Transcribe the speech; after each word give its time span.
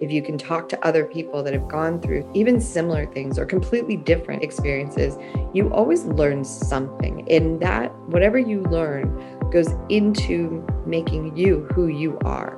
if 0.00 0.12
you 0.12 0.22
can 0.22 0.38
talk 0.38 0.68
to 0.68 0.86
other 0.86 1.04
people 1.04 1.42
that 1.42 1.52
have 1.52 1.66
gone 1.66 2.00
through 2.00 2.30
even 2.32 2.60
similar 2.60 3.04
things 3.06 3.36
or 3.36 3.44
completely 3.44 3.96
different 3.96 4.44
experiences, 4.44 5.16
you 5.52 5.72
always 5.72 6.04
learn 6.04 6.44
something. 6.44 7.28
And 7.28 7.60
that, 7.60 7.92
whatever 8.06 8.38
you 8.38 8.62
learn, 8.64 9.12
goes 9.50 9.68
into 9.88 10.64
making 10.86 11.36
you 11.36 11.66
who 11.72 11.88
you 11.88 12.16
are. 12.24 12.56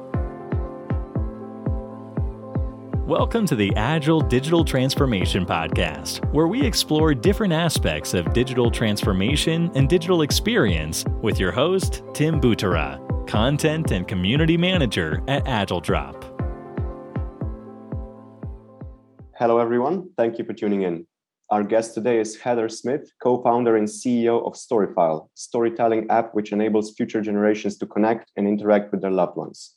Welcome 3.07 3.47
to 3.47 3.57
the 3.57 3.75
Agile 3.75 4.21
Digital 4.21 4.63
Transformation 4.63 5.47
Podcast, 5.47 6.23
where 6.33 6.47
we 6.47 6.63
explore 6.63 7.15
different 7.15 7.55
aspects 7.55 8.13
of 8.13 8.35
digital 8.35 8.71
transformation 8.71 9.71
and 9.75 9.89
digital 9.89 10.23
experience 10.23 11.07
with 11.23 11.41
your 11.41 11.53
host, 11.53 12.03
Tim 12.13 12.39
Butara, 12.39 13.01
Content 13.27 13.93
and 13.93 14.07
Community 14.07 14.59
Manager 14.59 15.23
at 15.27 15.45
AgileDrop. 15.47 16.30
Hello, 19.41 19.59
everyone. 19.59 20.11
Thank 20.19 20.37
you 20.37 20.45
for 20.45 20.53
tuning 20.53 20.83
in. 20.83 21.07
Our 21.49 21.63
guest 21.63 21.95
today 21.95 22.21
is 22.21 22.37
Heather 22.37 22.69
Smith, 22.69 23.11
co 23.23 23.43
founder 23.43 23.75
and 23.75 23.89
CEO 23.89 24.47
of 24.47 24.53
Storyfile, 24.53 25.31
storytelling 25.35 26.11
app 26.11 26.35
which 26.35 26.53
enables 26.53 26.93
future 26.95 27.23
generations 27.23 27.79
to 27.79 27.87
connect 27.87 28.31
and 28.37 28.47
interact 28.47 28.93
with 28.93 29.01
their 29.01 29.11
loved 29.11 29.39
ones. 29.39 29.77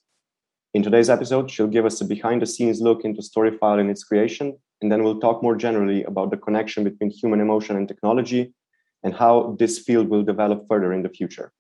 In 0.74 0.84
today's 0.84 1.10
episode, 1.10 1.50
she'll 1.50 1.76
give 1.76 1.86
us 1.86 2.02
a 2.02 2.06
behind 2.06 2.42
the 2.42 2.46
scenes 2.46 2.82
look 2.82 3.06
into 3.06 3.22
Storyfile 3.22 3.80
and 3.80 3.90
its 3.90 4.04
creation, 4.04 4.58
and 4.82 4.92
then 4.92 5.02
we'll 5.02 5.22
talk 5.22 5.42
more 5.42 5.56
generally 5.56 6.04
about 6.04 6.30
the 6.30 6.36
connection 6.46 6.84
between 6.84 7.10
human 7.10 7.40
emotion 7.40 7.78
and 7.78 7.88
technology 7.88 8.54
and 9.02 9.14
how 9.14 9.56
this 9.60 9.80
field 9.80 10.10
will 10.10 10.24
develop 10.24 10.66
further 10.68 10.92
in 10.92 11.04
the 11.04 11.16
future. 11.18 11.54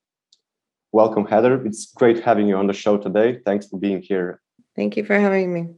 Welcome, 0.91 1.25
Heather. 1.25 1.65
It's 1.65 1.93
great 1.93 2.21
having 2.21 2.49
you 2.49 2.57
on 2.57 2.67
the 2.67 2.73
show 2.73 2.97
today. 2.97 3.39
Thanks 3.45 3.65
for 3.65 3.79
being 3.79 4.01
here. 4.01 4.41
Thank 4.75 4.97
you 4.97 5.05
for 5.05 5.17
having 5.17 5.53
me. 5.53 5.75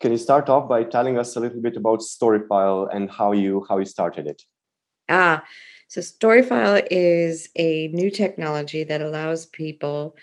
Can 0.00 0.12
you 0.12 0.18
start 0.18 0.48
off 0.48 0.68
by 0.68 0.84
telling 0.84 1.18
us 1.18 1.36
a 1.36 1.40
little 1.40 1.60
bit 1.60 1.76
about 1.76 2.00
Storyfile 2.00 2.94
and 2.94 3.10
how 3.10 3.32
you 3.32 3.64
how 3.68 3.78
you 3.78 3.86
started 3.86 4.26
it? 4.26 4.42
Ah, 5.08 5.44
so 5.88 6.00
Storyfile 6.00 6.86
is 6.90 7.48
a 7.56 7.88
new 7.88 8.10
technology 8.10 8.84
that 8.84 9.00
allows 9.00 9.46
people 9.46 10.16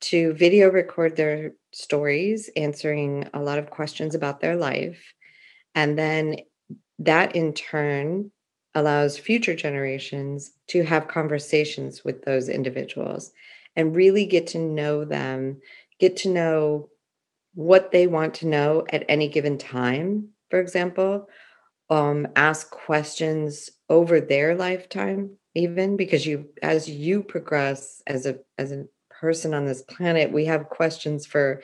to 0.00 0.32
video 0.34 0.68
record 0.68 1.16
their 1.16 1.52
stories, 1.72 2.50
answering 2.56 3.28
a 3.32 3.40
lot 3.40 3.58
of 3.58 3.70
questions 3.70 4.14
about 4.14 4.40
their 4.40 4.56
life. 4.56 5.00
And 5.74 5.96
then 5.96 6.36
that 6.98 7.36
in 7.36 7.52
turn 7.52 8.32
allows 8.74 9.18
future 9.18 9.54
generations 9.54 10.52
to 10.68 10.82
have 10.82 11.06
conversations 11.08 12.04
with 12.04 12.24
those 12.24 12.48
individuals 12.48 13.32
and 13.76 13.94
really 13.94 14.26
get 14.26 14.48
to 14.48 14.58
know 14.58 15.04
them, 15.04 15.60
get 16.00 16.16
to 16.18 16.28
know 16.28 16.88
what 17.54 17.92
they 17.92 18.06
want 18.06 18.34
to 18.34 18.46
know 18.46 18.84
at 18.90 19.04
any 19.08 19.28
given 19.28 19.58
time, 19.58 20.28
for 20.50 20.60
example, 20.60 21.28
um, 21.90 22.26
ask 22.36 22.70
questions 22.70 23.70
over 23.88 24.20
their 24.20 24.54
lifetime, 24.54 25.36
even 25.54 25.96
because 25.96 26.26
you, 26.26 26.48
as 26.62 26.88
you 26.88 27.22
progress 27.22 28.02
as 28.06 28.24
a 28.24 28.38
as 28.56 28.72
a 28.72 28.86
person 29.10 29.54
on 29.54 29.66
this 29.66 29.82
planet, 29.82 30.32
we 30.32 30.46
have 30.46 30.70
questions 30.70 31.26
for, 31.26 31.62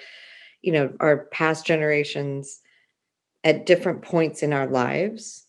you 0.62 0.72
know, 0.72 0.92
our 1.00 1.26
past 1.32 1.66
generations 1.66 2.60
at 3.42 3.66
different 3.66 4.02
points 4.02 4.42
in 4.42 4.52
our 4.52 4.66
lives 4.66 5.47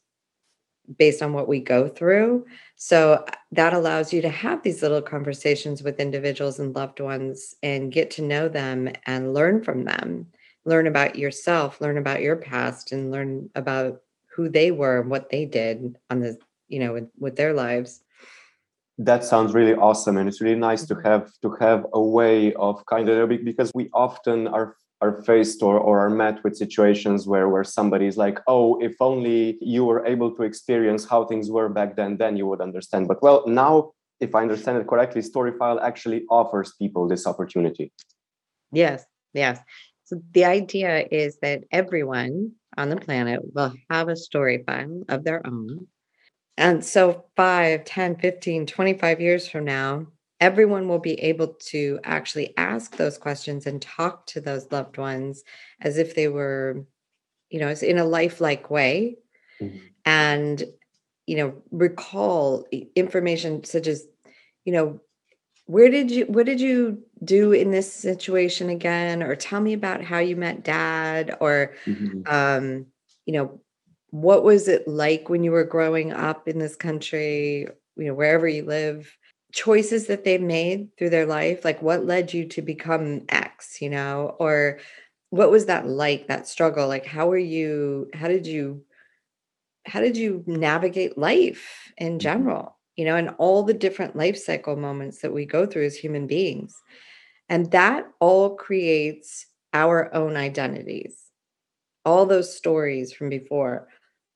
based 0.97 1.21
on 1.21 1.33
what 1.33 1.47
we 1.47 1.59
go 1.59 1.87
through. 1.87 2.45
So 2.75 3.25
that 3.51 3.73
allows 3.73 4.11
you 4.11 4.21
to 4.21 4.29
have 4.29 4.63
these 4.63 4.81
little 4.81 5.01
conversations 5.01 5.83
with 5.83 5.99
individuals 5.99 6.59
and 6.59 6.75
loved 6.75 6.99
ones 6.99 7.55
and 7.61 7.91
get 7.91 8.11
to 8.11 8.21
know 8.21 8.49
them 8.49 8.89
and 9.05 9.33
learn 9.33 9.63
from 9.63 9.85
them. 9.85 10.27
Learn 10.65 10.87
about 10.87 11.15
yourself, 11.15 11.79
learn 11.81 11.97
about 11.97 12.21
your 12.21 12.35
past, 12.35 12.91
and 12.91 13.11
learn 13.11 13.49
about 13.55 14.01
who 14.35 14.49
they 14.49 14.71
were 14.71 15.01
and 15.01 15.09
what 15.09 15.29
they 15.29 15.45
did 15.45 15.97
on 16.09 16.19
the, 16.19 16.37
you 16.67 16.79
know, 16.79 16.93
with, 16.93 17.09
with 17.17 17.35
their 17.35 17.53
lives. 17.53 18.01
That 18.97 19.23
sounds 19.23 19.53
really 19.53 19.75
awesome. 19.75 20.17
And 20.17 20.27
it's 20.27 20.41
really 20.41 20.59
nice 20.59 20.85
Mm-hmm. 20.85 21.01
to 21.01 21.09
have 21.09 21.31
to 21.41 21.55
have 21.59 21.85
a 21.93 22.01
way 22.01 22.53
of 22.53 22.85
kind 22.85 23.07
of 23.09 23.29
because 23.29 23.71
we 23.73 23.89
often 23.93 24.47
are 24.47 24.75
are 25.01 25.21
faced 25.23 25.63
or, 25.63 25.77
or 25.79 25.99
are 25.99 26.09
met 26.09 26.43
with 26.43 26.57
situations 26.57 27.25
where 27.25 27.47
where 27.47 27.63
somebody 27.63 28.05
is 28.05 28.17
like 28.17 28.39
oh 28.47 28.77
if 28.81 28.95
only 28.99 29.57
you 29.61 29.85
were 29.85 30.05
able 30.05 30.35
to 30.35 30.43
experience 30.43 31.05
how 31.05 31.25
things 31.25 31.49
were 31.49 31.69
back 31.69 31.95
then 31.95 32.17
then 32.17 32.35
you 32.35 32.45
would 32.45 32.61
understand 32.61 33.07
but 33.07 33.21
well 33.21 33.43
now 33.47 33.91
if 34.19 34.35
i 34.35 34.41
understand 34.41 34.77
it 34.77 34.87
correctly 34.87 35.21
storyfile 35.21 35.81
actually 35.81 36.25
offers 36.29 36.73
people 36.79 37.07
this 37.07 37.25
opportunity 37.25 37.91
Yes, 38.71 39.05
yes. 39.33 39.59
So 40.05 40.21
the 40.31 40.45
idea 40.45 41.05
is 41.11 41.37
that 41.41 41.63
everyone 41.71 42.53
on 42.77 42.89
the 42.89 42.97
planet 42.97 43.39
will 43.53 43.73
have 43.89 44.09
a 44.09 44.15
story 44.15 44.63
file 44.65 45.03
of 45.09 45.23
their 45.23 45.45
own. 45.45 45.87
And 46.57 46.83
so 46.83 47.25
5, 47.35 47.85
10, 47.85 48.17
15, 48.17 48.65
25 48.65 49.21
years 49.21 49.47
from 49.47 49.65
now, 49.65 50.07
everyone 50.39 50.87
will 50.87 50.99
be 50.99 51.19
able 51.21 51.47
to 51.47 51.99
actually 52.03 52.53
ask 52.57 52.95
those 52.95 53.17
questions 53.17 53.65
and 53.65 53.81
talk 53.81 54.25
to 54.27 54.41
those 54.41 54.71
loved 54.71 54.97
ones 54.97 55.43
as 55.81 55.97
if 55.97 56.15
they 56.15 56.27
were, 56.27 56.85
you 57.49 57.59
know, 57.59 57.69
in 57.69 57.97
a 57.97 58.05
lifelike 58.05 58.69
way. 58.69 59.17
Mhm. 59.61 59.81
And, 60.05 60.63
you 61.27 61.37
know, 61.37 61.61
recall 61.71 62.65
information 62.95 63.63
such 63.63 63.87
as, 63.87 64.07
you 64.65 64.73
know, 64.73 65.01
where 65.65 65.89
did 65.89 66.09
you 66.09 66.25
what 66.25 66.47
did 66.47 66.59
you 66.59 67.03
do 67.23 67.51
in 67.51 67.69
this 67.69 67.93
situation 67.93 68.69
again 68.69 69.21
or 69.21 69.35
tell 69.35 69.61
me 69.61 69.73
about 69.73 70.01
how 70.03 70.17
you 70.17 70.35
met 70.35 70.63
dad 70.63 71.37
or 71.39 71.75
um 72.25 72.87
you 73.25 73.33
know 73.33 73.61
what 74.09 74.43
was 74.43 74.67
it 74.67 74.87
like 74.87 75.29
when 75.29 75.43
you 75.43 75.51
were 75.51 75.63
growing 75.63 76.11
up 76.11 76.47
in 76.47 76.57
this 76.57 76.75
country 76.75 77.67
you 77.97 78.05
know 78.05 78.15
wherever 78.15 78.47
you 78.47 78.65
live 78.65 79.15
choices 79.51 80.07
that 80.07 80.23
they've 80.23 80.41
made 80.41 80.89
through 80.97 81.09
their 81.09 81.25
life 81.25 81.65
like 81.65 81.81
what 81.81 82.05
led 82.05 82.33
you 82.33 82.45
to 82.47 82.61
become 82.61 83.23
x 83.29 83.81
you 83.81 83.89
know? 83.89 84.35
Or 84.39 84.79
what 85.31 85.51
was 85.51 85.65
that 85.67 85.87
like 85.87 86.27
that 86.27 86.47
struggle? 86.47 86.87
Like 86.87 87.05
how 87.05 87.27
were 87.27 87.37
you 87.37 88.09
how 88.13 88.27
did 88.27 88.47
you 88.47 88.83
how 89.85 90.01
did 90.01 90.17
you 90.17 90.43
navigate 90.47 91.17
life 91.17 91.91
in 91.97 92.13
Mhm. 92.17 92.19
general 92.21 92.77
you 92.95 93.05
know 93.05 93.15
and 93.15 93.29
all 93.37 93.63
the 93.63 93.73
different 93.73 94.15
life 94.15 94.37
cycle 94.37 94.75
moments 94.75 95.19
that 95.21 95.33
we 95.33 95.45
go 95.45 95.65
through 95.65 95.85
as 95.85 95.95
human 95.97 96.27
beings? 96.27 96.75
And 97.49 97.71
that 97.71 98.07
all 98.19 98.55
creates 98.55 99.47
our 99.73 100.13
own 100.15 100.37
identities. 100.37 101.17
All 102.05 102.25
those 102.25 102.55
stories 102.55 103.13
from 103.13 103.29
before. 103.29 103.87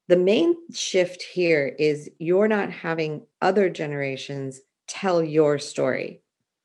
The 0.10 0.18
main 0.18 0.56
shift 0.74 1.24
here 1.24 1.76
is 1.80 2.10
you're 2.20 2.48
not 2.50 2.72
having 2.72 3.26
other 3.42 3.70
generations 3.70 4.62
tell 4.88 5.24
your 5.24 5.60
story. 5.60 6.22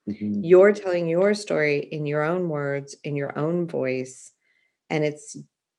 Mhm. 0.08 0.40
you're 0.42 0.72
telling 0.72 1.06
your 1.08 1.34
story 1.34 1.80
in 1.80 2.06
your 2.06 2.22
own 2.22 2.48
words 2.48 2.96
in 3.04 3.14
your 3.16 3.38
own 3.38 3.66
voice 3.66 4.32
and 4.90 5.04
it's 5.04 5.36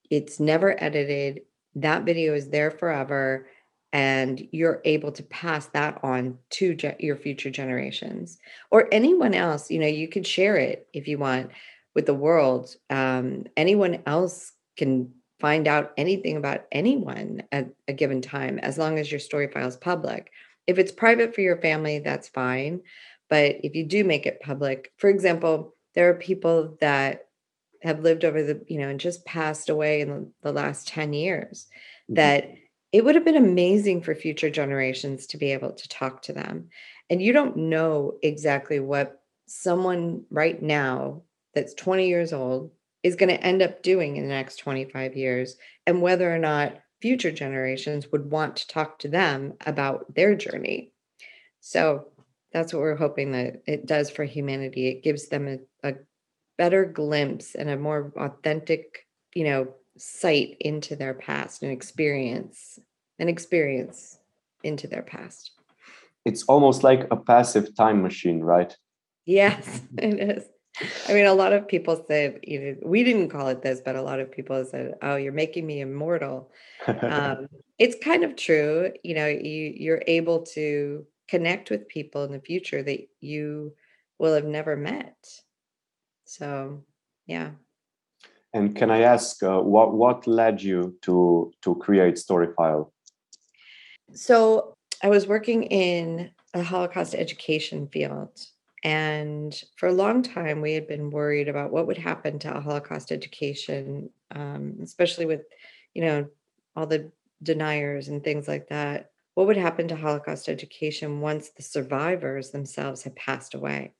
it's 0.09 0.39
never 0.39 0.81
edited. 0.83 1.41
That 1.75 2.03
video 2.05 2.33
is 2.33 2.49
there 2.49 2.71
forever 2.71 3.47
and 3.93 4.47
you're 4.51 4.81
able 4.85 5.11
to 5.13 5.23
pass 5.23 5.67
that 5.67 5.99
on 6.03 6.37
to 6.51 6.75
ge- 6.75 6.95
your 6.99 7.15
future 7.15 7.49
generations. 7.49 8.37
Or 8.71 8.87
anyone 8.91 9.33
else 9.33 9.71
you 9.71 9.79
know 9.79 9.87
you 9.87 10.07
can 10.07 10.23
share 10.23 10.57
it 10.57 10.87
if 10.93 11.07
you 11.07 11.17
want 11.17 11.51
with 11.95 12.05
the 12.05 12.13
world. 12.13 12.75
Um, 12.89 13.45
anyone 13.57 14.01
else 14.05 14.53
can 14.77 15.13
find 15.39 15.67
out 15.67 15.93
anything 15.97 16.37
about 16.37 16.65
anyone 16.71 17.43
at 17.51 17.69
a 17.87 17.93
given 17.93 18.21
time 18.21 18.59
as 18.59 18.77
long 18.77 18.99
as 18.99 19.11
your 19.11 19.19
story 19.19 19.47
file 19.47 19.67
is 19.67 19.77
public 19.77 20.31
if 20.69 20.77
it's 20.77 20.91
private 20.91 21.33
for 21.33 21.41
your 21.41 21.57
family 21.57 21.97
that's 21.97 22.29
fine 22.29 22.79
but 23.27 23.55
if 23.63 23.75
you 23.75 23.83
do 23.83 24.03
make 24.03 24.27
it 24.27 24.39
public 24.39 24.93
for 24.97 25.09
example 25.09 25.75
there 25.95 26.09
are 26.09 26.13
people 26.13 26.77
that 26.79 27.25
have 27.81 28.01
lived 28.01 28.23
over 28.23 28.43
the 28.43 28.63
you 28.67 28.77
know 28.77 28.87
and 28.87 28.99
just 28.99 29.25
passed 29.25 29.69
away 29.69 30.01
in 30.01 30.31
the, 30.43 30.51
last 30.51 30.87
10 30.87 31.11
years 31.13 31.67
Mhm. 32.09 32.15
that 32.15 32.53
it 32.91 33.03
would 33.03 33.15
have 33.15 33.25
been 33.25 33.35
amazing 33.35 34.01
for 34.01 34.13
future 34.13 34.49
generations 34.49 35.25
to 35.27 35.37
be 35.37 35.51
able 35.51 35.71
to 35.71 35.89
talk 35.89 36.21
to 36.23 36.33
them 36.33 36.69
and 37.09 37.21
you 37.21 37.33
don't 37.33 37.57
know 37.57 38.17
exactly 38.21 38.79
what 38.79 39.21
someone 39.47 40.23
right 40.29 40.61
now 40.61 41.23
that's 41.55 41.73
20 41.73 42.07
years 42.07 42.31
old 42.31 42.71
is 43.01 43.15
going 43.15 43.29
to 43.29 43.43
end 43.43 43.63
up 43.63 43.81
doing 43.81 44.17
in 44.17 44.23
the 44.23 44.29
next 44.29 44.57
25 44.57 45.15
years 45.15 45.55
and 45.87 46.01
whether 46.01 46.31
or 46.31 46.37
not 46.37 46.77
future 47.01 47.31
generations 47.31 48.11
would 48.11 48.29
want 48.29 48.57
to 48.57 48.67
talk 48.67 48.99
to 48.99 49.07
them 49.07 49.53
about 49.65 50.13
their 50.13 50.35
journey. 50.35 50.91
So 51.59 52.07
that's 52.51 52.73
what 52.73 52.81
we're 52.81 52.95
hoping 52.95 53.31
that 53.31 53.61
it 53.67 53.85
does 53.85 54.09
for 54.09 54.23
humanity. 54.23 54.87
It 54.87 55.03
gives 55.03 55.27
them 55.27 55.47
a, 55.83 55.89
a 55.89 55.95
better 56.57 56.85
glimpse 56.85 57.55
and 57.55 57.69
a 57.69 57.77
more 57.77 58.11
authentic 58.17 59.05
you 59.33 59.45
know 59.45 59.73
sight 59.97 60.57
into 60.59 60.95
their 60.95 61.13
past 61.13 61.63
and 61.63 61.71
experience 61.71 62.79
an 63.19 63.27
experience 63.27 64.19
into 64.63 64.87
their 64.87 65.01
past. 65.01 65.51
It's 66.25 66.43
almost 66.43 66.83
like 66.83 67.07
a 67.11 67.17
passive 67.17 67.75
time 67.75 68.01
machine 68.01 68.41
right? 68.41 68.75
Yes 69.25 69.81
it 69.97 70.37
is 70.37 70.45
I 71.07 71.13
mean, 71.13 71.25
a 71.25 71.33
lot 71.33 71.53
of 71.53 71.67
people 71.67 72.03
said, 72.07 72.39
you 72.43 72.59
know, 72.59 72.75
we 72.83 73.03
didn't 73.03 73.29
call 73.29 73.47
it 73.47 73.61
this, 73.61 73.81
but 73.83 73.95
a 73.95 74.01
lot 74.01 74.19
of 74.19 74.31
people 74.31 74.63
said, 74.65 74.95
"Oh, 75.01 75.15
you're 75.15 75.33
making 75.33 75.65
me 75.65 75.81
immortal." 75.81 76.51
Um, 77.01 77.47
it's 77.77 77.95
kind 78.03 78.23
of 78.23 78.35
true. 78.35 78.91
You 79.03 79.15
know, 79.15 79.27
you 79.27 79.73
you're 79.75 80.03
able 80.07 80.43
to 80.57 81.05
connect 81.27 81.69
with 81.69 81.87
people 81.87 82.23
in 82.23 82.31
the 82.31 82.39
future 82.39 82.81
that 82.83 83.07
you 83.19 83.73
will 84.17 84.33
have 84.33 84.45
never 84.45 84.75
met. 84.75 85.17
So, 86.25 86.83
yeah. 87.25 87.51
And 88.53 88.75
can 88.75 88.89
I 88.89 89.01
ask 89.01 89.43
uh, 89.43 89.59
what 89.59 89.93
what 89.93 90.27
led 90.27 90.61
you 90.61 90.97
to 91.03 91.51
to 91.61 91.75
create 91.75 92.15
Storyfile? 92.15 92.91
So 94.13 94.73
I 95.03 95.09
was 95.09 95.27
working 95.27 95.63
in 95.63 96.31
a 96.53 96.63
Holocaust 96.63 97.13
education 97.13 97.87
field, 97.87 98.31
and 98.83 99.61
for 99.75 99.87
a 99.87 99.93
long 99.93 100.21
time 100.23 100.61
we 100.61 100.73
had 100.73 100.87
been 100.87 101.09
worried 101.09 101.49
about 101.49 101.71
what 101.71 101.87
would 101.87 101.97
happen 101.97 102.39
to 102.39 102.61
Holocaust 102.61 103.11
education, 103.11 104.09
um, 104.31 104.77
especially 104.81 105.25
with, 105.25 105.41
you 105.93 106.03
know, 106.03 106.27
all 106.75 106.87
the 106.87 107.11
deniers 107.43 108.07
and 108.07 108.23
things 108.23 108.47
like 108.47 108.69
that. 108.69 109.11
What 109.33 109.47
would 109.47 109.57
happen 109.57 109.87
to 109.89 109.95
Holocaust 109.95 110.49
education 110.49 111.21
once 111.21 111.49
the 111.49 111.63
survivors 111.63 112.51
themselves 112.51 113.03
had 113.03 113.15
passed 113.15 113.53
away? 113.53 113.93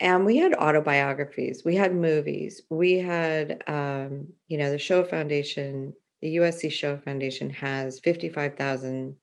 and 0.00 0.24
we 0.24 0.36
had 0.36 0.54
autobiographies 0.54 1.64
we 1.64 1.76
had 1.76 1.94
movies 1.94 2.62
we 2.70 2.94
had 2.94 3.62
um, 3.66 4.26
you 4.48 4.58
know 4.58 4.70
the 4.70 4.78
shoah 4.78 5.04
foundation 5.04 5.92
the 6.20 6.36
usc 6.36 6.70
shoah 6.72 6.98
foundation 6.98 7.50
has 7.50 8.00
55000 8.00 9.14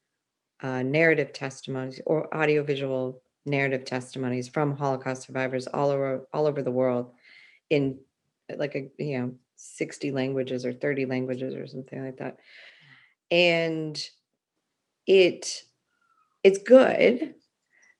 uh, 0.63 0.83
narrative 0.83 1.33
testimonies 1.33 2.00
or 2.06 2.33
audiovisual 2.36 3.22
narrative 3.46 3.86
testimonies 3.86 4.48
from 4.48 4.78
holocaust 4.78 5.24
survivors 5.24 5.68
all 5.68 5.90
over 5.90 6.28
all 6.34 6.46
over 6.46 6.62
the 6.62 6.72
world 6.72 7.12
in 7.70 7.98
like 8.58 8.76
a 8.76 8.90
you 8.98 9.20
know 9.20 9.34
60 9.62 10.12
languages 10.12 10.66
or 10.66 10.74
30 10.74 11.06
languages 11.06 11.54
or 11.54 11.68
something 11.68 12.04
like 12.04 12.18
that. 12.18 12.38
And 13.30 14.02
it 15.06 15.64
it's 16.44 16.58
good. 16.58 17.36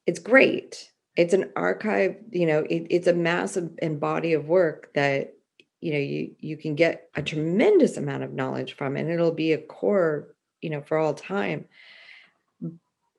It's 0.08 0.20
great. 0.20 0.92
It's 1.16 1.34
an 1.34 1.52
archive 1.56 2.18
you 2.32 2.48
know 2.48 2.60
it, 2.70 2.88
it's 2.90 3.08
a 3.08 3.14
massive 3.14 3.72
and 3.82 4.00
body 4.00 4.34
of 4.34 4.48
work 4.48 4.92
that 4.96 5.34
you 5.82 5.94
know 5.94 6.00
you 6.00 6.36
you 6.40 6.58
can 6.58 6.76
get 6.76 7.10
a 7.16 7.22
tremendous 7.22 7.98
amount 7.98 8.24
of 8.24 8.34
knowledge 8.34 8.74
from 8.74 8.96
and 8.96 9.10
it'll 9.10 9.32
be 9.32 9.52
a 9.52 9.58
core 9.58 10.34
you 10.62 10.70
know 10.70 10.82
for 10.82 10.98
all 10.98 11.14
time 11.14 11.66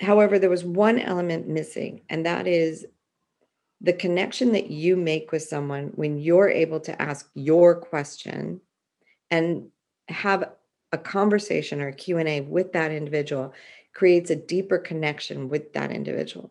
however 0.03 0.39
there 0.39 0.51
was 0.51 0.65
one 0.65 0.99
element 0.99 1.49
missing 1.49 2.03
and 2.09 2.27
that 2.27 2.47
is 2.47 2.87
the 3.81 3.93
connection 3.93 4.53
that 4.53 4.71
you 4.71 4.97
make 4.97 5.33
with 5.33 5.43
someone 5.43 5.91
when 5.95 6.19
you're 6.19 6.49
able 6.49 6.81
to 6.81 7.03
ask 7.03 7.29
your 7.35 7.75
question 7.75 8.61
and 9.31 9.69
have 10.09 10.51
a 10.93 10.99
conversation 10.99 11.81
or 11.81 11.89
a 11.89 11.95
q&a 11.95 12.41
with 12.43 12.73
that 12.73 12.93
individual 12.93 13.53
creates 13.95 14.31
a 14.31 14.37
deeper 14.37 14.79
connection 14.79 15.49
with 15.49 15.73
that 15.75 15.91
individual. 15.91 16.51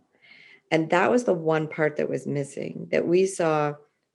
And 0.69 0.89
that 0.89 1.11
was 1.11 1.23
the 1.25 1.33
one 1.33 1.67
part 1.67 1.97
that 1.97 2.09
was 2.09 2.27
missing 2.27 2.87
that 2.91 3.07
we 3.07 3.25
saw 3.25 3.73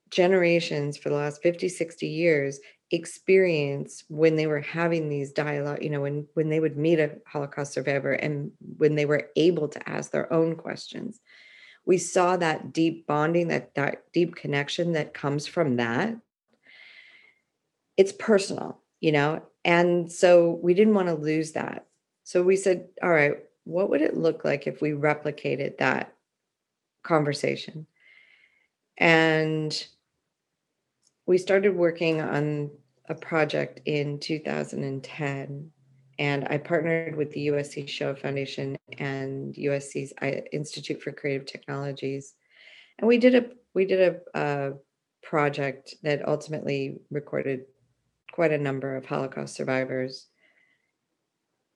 generations 0.09 0.97
for 0.97 1.09
the 1.09 1.15
last 1.15 1.41
50, 1.43 1.69
60 1.69 2.07
years 2.07 2.59
experience 2.91 4.03
when 4.07 4.35
they 4.35 4.47
were 4.47 4.61
having 4.61 5.09
these 5.09 5.31
dialogue, 5.31 5.83
you 5.83 5.89
know, 5.89 6.01
when 6.01 6.27
when 6.33 6.49
they 6.49 6.59
would 6.59 6.77
meet 6.77 6.99
a 6.99 7.17
Holocaust 7.27 7.73
survivor 7.73 8.13
and 8.13 8.51
when 8.77 8.95
they 8.95 9.05
were 9.05 9.29
able 9.35 9.67
to 9.69 9.89
ask 9.89 10.11
their 10.11 10.31
own 10.31 10.55
questions. 10.55 11.19
We 11.85 11.97
saw 11.97 12.35
that 12.37 12.73
deep 12.73 13.07
bonding, 13.07 13.47
that 13.47 13.75
that 13.75 14.03
deep 14.11 14.35
connection 14.35 14.93
that 14.93 15.13
comes 15.13 15.47
from 15.47 15.77
that. 15.77 16.15
It's 17.95 18.11
personal, 18.11 18.81
you 18.99 19.11
know, 19.11 19.41
and 19.63 20.11
so 20.11 20.59
we 20.61 20.73
didn't 20.73 20.93
want 20.93 21.07
to 21.07 21.15
lose 21.15 21.53
that. 21.53 21.85
So 22.23 22.43
we 22.43 22.57
said, 22.57 22.87
all 23.01 23.09
right, 23.09 23.37
what 23.63 23.89
would 23.89 24.01
it 24.01 24.17
look 24.17 24.43
like 24.43 24.67
if 24.67 24.81
we 24.81 24.91
replicated 24.91 25.77
that 25.77 26.13
conversation. 27.07 27.87
And 28.97 29.87
we 31.27 31.37
started 31.37 31.75
working 31.75 32.21
on 32.21 32.71
a 33.09 33.13
project 33.13 33.81
in 33.85 34.19
2010 34.19 35.71
and 36.19 36.47
I 36.49 36.57
partnered 36.57 37.15
with 37.15 37.31
the 37.31 37.47
USC 37.47 37.87
Shoah 37.87 38.15
Foundation 38.15 38.75
and 38.97 39.53
USC's 39.53 40.13
uh, 40.19 40.41
Institute 40.51 41.03
for 41.03 41.11
Creative 41.11 41.45
Technologies, 41.45 42.33
and 42.97 43.07
we 43.07 43.19
did 43.19 43.35
a 43.35 43.45
we 43.75 43.85
did 43.85 44.01
a, 44.33 44.39
a, 44.39 44.73
project 45.21 45.93
that 46.01 46.27
ultimately 46.27 46.97
recorded 47.11 47.65
quite 48.31 48.51
a 48.51 48.57
number 48.57 48.95
of 48.95 49.05
Holocaust 49.05 49.55
survivors. 49.55 50.27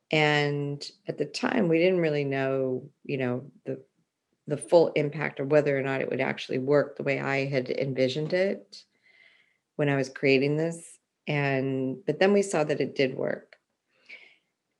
And 0.09 0.83
at 1.07 1.18
the 1.18 1.25
time, 1.25 1.68
we 1.68 1.77
didn't 1.77 2.00
really 2.00 2.24
know, 2.24 2.89
you 3.04 3.18
know, 3.18 3.51
the 3.65 3.83
the 4.47 4.57
full 4.57 4.88
impact 4.95 5.39
or 5.39 5.45
whether 5.45 5.77
or 5.77 5.83
not 5.83 6.01
it 6.01 6.09
would 6.09 6.21
actually 6.21 6.57
work 6.57 6.97
the 6.97 7.04
way 7.04 7.19
I 7.19 7.45
had 7.45 7.69
envisioned 7.69 8.33
it 8.33 8.83
when 9.81 9.89
I 9.89 9.95
was 9.95 10.10
creating 10.10 10.57
this. 10.57 11.00
And 11.25 12.06
but 12.06 12.19
then 12.19 12.33
we 12.33 12.44
saw 12.44 12.63
that 12.63 12.80
it 12.80 12.95
did 12.95 13.16
work. 13.16 13.56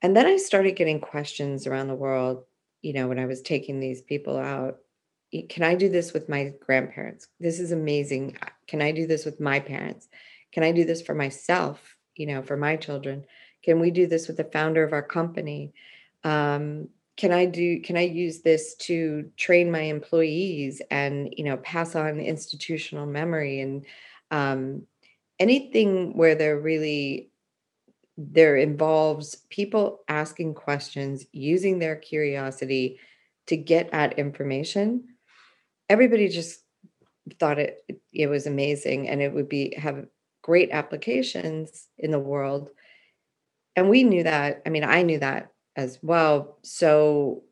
And 0.04 0.16
then 0.16 0.28
I 0.28 0.38
started 0.38 0.76
getting 0.76 1.00
questions 1.00 1.66
around 1.66 1.88
the 1.88 1.96
world, 1.96 2.44
you 2.84 2.94
know, 2.94 3.08
when 3.08 3.18
I 3.18 3.26
was 3.26 3.42
taking 3.42 3.80
these 3.80 4.04
people 4.04 4.38
out. 4.38 4.78
Can 5.50 5.64
I 5.64 5.74
do 5.74 5.90
this 5.90 6.14
with 6.14 6.30
my 6.30 6.54
grandparents? 6.64 7.30
This 7.40 7.60
is 7.60 7.72
amazing. 7.72 8.38
Can 8.68 8.80
I 8.80 8.92
do 8.92 9.08
this 9.08 9.26
with 9.26 9.40
my 9.40 9.60
parents? 9.60 10.08
Can 10.52 10.62
I 10.62 10.72
do 10.72 10.86
this 10.86 11.02
for 11.02 11.16
myself, 11.16 11.98
you 12.16 12.28
know, 12.28 12.44
for 12.44 12.56
my 12.56 12.76
children? 12.76 13.26
Can 13.64 13.80
we 13.80 13.90
do 13.90 14.06
this 14.06 14.28
with 14.28 14.38
the 14.38 14.44
founder 14.44 14.84
of 14.84 14.94
our 14.94 15.02
company? 15.02 15.74
Um, 16.24 16.90
can 17.18 17.34
i 17.34 17.46
do 17.46 17.82
can 17.82 17.98
i 17.98 18.02
use 18.02 18.42
this 18.42 18.74
to 18.76 19.30
train 19.36 19.70
my 19.70 19.82
employees 19.82 20.82
and 20.90 21.34
you 21.38 21.44
know 21.44 21.58
pass 21.58 21.94
on 21.94 22.22
institutional 22.22 23.06
memory 23.06 23.60
and 23.60 23.86
um, 24.32 24.84
anything 25.42 26.16
where 26.16 26.36
they're 26.36 26.60
really 26.60 27.30
there 28.18 28.56
involves 28.56 29.36
people 29.50 30.02
asking 30.08 30.54
questions 30.54 31.26
using 31.32 31.80
their 31.80 31.96
curiosity 31.96 33.00
to 33.48 33.58
get 33.58 33.90
at 33.94 34.20
information 34.20 35.04
everybody 35.90 36.28
just 36.28 36.60
thought 37.40 37.60
it 37.60 37.84
it 38.14 38.28
was 38.28 38.46
amazing 38.46 39.10
and 39.10 39.22
it 39.22 39.34
would 39.34 39.50
be 39.50 39.74
have 39.78 40.06
great 40.42 40.70
applications 40.72 41.88
in 41.98 42.12
the 42.12 42.20
world 42.20 42.70
and 43.76 43.90
we 43.90 44.04
knew 44.04 44.24
that 44.24 44.62
i 44.66 44.70
mean 44.70 44.84
i 44.84 45.02
knew 45.02 45.20
that 45.20 45.52
as 45.76 46.00
well. 46.02 46.58
So 46.64 47.44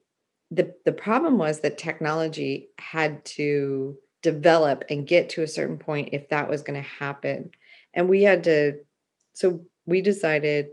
the 0.52 0.74
the 0.86 0.92
problem 0.92 1.38
was 1.38 1.60
that 1.60 1.78
technology 1.78 2.70
had 2.80 3.24
to 3.24 3.98
develop 4.22 4.84
and 4.90 5.08
get 5.08 5.30
to 5.30 5.44
a 5.44 5.48
certain 5.48 5.78
point 5.78 6.10
if 6.12 6.30
that 6.30 6.50
was 6.50 6.62
going 6.62 6.82
to 6.82 6.88
happen. 6.88 7.52
And 7.94 8.10
we 8.10 8.24
had 8.24 8.44
to 8.46 8.80
so 9.34 9.62
we 9.86 10.02
decided 10.02 10.68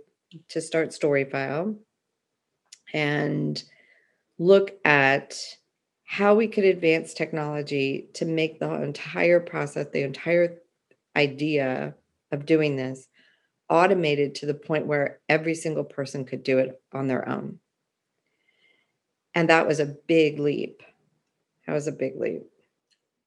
to 0.48 0.60
start 0.60 0.90
Storyfile 0.90 1.76
and 2.92 3.62
look 4.38 4.72
at 4.84 5.38
how 6.04 6.34
we 6.34 6.48
could 6.48 6.64
advance 6.64 7.14
technology 7.14 8.08
to 8.14 8.24
make 8.24 8.60
the 8.60 8.72
entire 8.82 9.40
process, 9.40 9.86
the 9.92 10.02
entire 10.02 10.58
idea 11.16 11.94
of 12.32 12.46
doing 12.46 12.76
this 12.76 13.08
automated 13.68 14.34
to 14.36 14.46
the 14.46 14.54
point 14.54 14.86
where 14.86 15.20
every 15.28 15.54
single 15.54 15.84
person 15.84 16.24
could 16.24 16.42
do 16.42 16.58
it 16.58 16.80
on 16.92 17.06
their 17.06 17.28
own. 17.28 17.58
And 19.34 19.50
that 19.50 19.66
was 19.66 19.80
a 19.80 19.96
big 20.06 20.38
leap. 20.38 20.82
That 21.66 21.74
was 21.74 21.88
a 21.88 21.92
big 21.92 22.18
leap. 22.18 22.44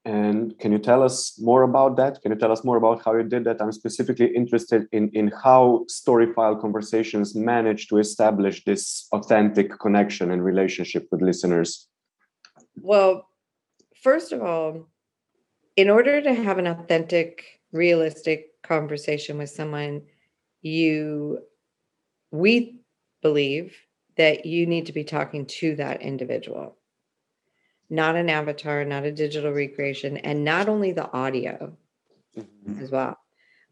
And 0.04 0.58
can 0.58 0.72
you 0.72 0.78
tell 0.78 1.02
us 1.02 1.38
more 1.38 1.62
about 1.62 1.96
that? 1.96 2.22
Can 2.22 2.32
you 2.32 2.38
tell 2.38 2.52
us 2.52 2.64
more 2.64 2.78
about 2.78 3.04
how 3.04 3.14
you 3.14 3.22
did 3.22 3.44
that? 3.44 3.60
I'm 3.60 3.72
specifically 3.72 4.34
interested 4.34 4.86
in, 4.92 5.10
in 5.12 5.30
how 5.42 5.84
Storyfile 5.90 6.58
conversations 6.58 7.34
manage 7.34 7.88
to 7.88 7.98
establish 7.98 8.64
this 8.64 9.06
authentic 9.12 9.78
connection 9.78 10.30
and 10.30 10.42
relationship 10.42 11.06
with 11.10 11.20
listeners. 11.20 11.86
Well, 12.80 13.28
first 14.02 14.32
of 14.32 14.42
all, 14.42 14.88
in 15.76 15.90
order 15.90 16.22
to 16.22 16.32
have 16.32 16.56
an 16.56 16.66
authentic, 16.66 17.60
realistic 17.72 18.62
conversation 18.62 19.36
with 19.36 19.50
someone, 19.50 20.02
you 20.62 21.40
we 22.32 22.80
believe 23.22 23.76
that 24.16 24.46
you 24.46 24.66
need 24.66 24.86
to 24.86 24.92
be 24.92 25.04
talking 25.04 25.46
to 25.46 25.76
that 25.76 26.02
individual 26.02 26.76
not 27.90 28.16
an 28.16 28.30
avatar 28.30 28.84
not 28.84 29.04
a 29.04 29.12
digital 29.12 29.52
recreation 29.52 30.16
and 30.18 30.44
not 30.44 30.68
only 30.68 30.92
the 30.92 31.10
audio 31.12 31.76
mm-hmm. 32.38 32.82
as 32.82 32.90
well. 32.90 33.18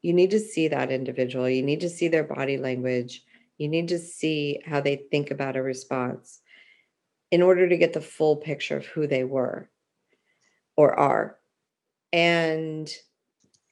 You 0.03 0.13
need 0.13 0.31
to 0.31 0.39
see 0.41 0.69
that 0.69 0.93
individual. 0.93 1.49
You 1.49 1.63
need 1.63 1.81
to 1.81 1.89
see 1.89 2.09
their 2.09 2.25
body 2.25 2.57
language. 2.57 3.25
You 3.57 3.69
need 3.69 3.89
to 3.89 3.99
see 3.99 4.61
how 4.65 4.81
they 4.81 4.97
think 4.97 5.31
about 5.31 5.57
a 5.57 5.63
response 5.63 6.41
in 7.31 7.43
order 7.43 7.69
to 7.69 7.77
get 7.77 7.93
the 7.93 8.01
full 8.01 8.37
picture 8.37 8.77
of 8.77 8.87
who 8.87 9.07
they 9.07 9.25
were 9.25 9.69
or 10.77 10.99
are. 10.99 11.37
And 12.13 12.91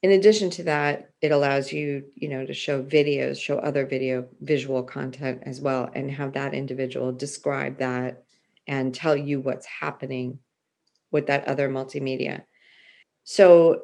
in 0.03 0.13
addition 0.13 0.51
to 0.51 0.63
that 0.63 1.11
it 1.21 1.33
allows 1.33 1.73
you 1.73 2.05
you 2.15 2.29
know 2.29 2.47
to 2.47 2.55
show 2.55 2.83
videos 2.83 3.41
show 3.41 3.57
other 3.59 3.87
video 3.87 4.27
visual 4.41 4.83
content 4.83 5.43
as 5.45 5.61
well 5.61 5.91
and 5.95 6.11
have 6.11 6.35
that 6.35 6.55
individual 6.55 7.11
describe 7.13 7.79
that 7.79 8.23
and 8.67 8.95
tell 8.95 9.17
you 9.17 9.41
what's 9.41 9.67
happening 9.67 10.39
with 11.11 11.27
that 11.27 11.47
other 11.49 11.69
multimedia. 11.69 12.43
So 13.25 13.83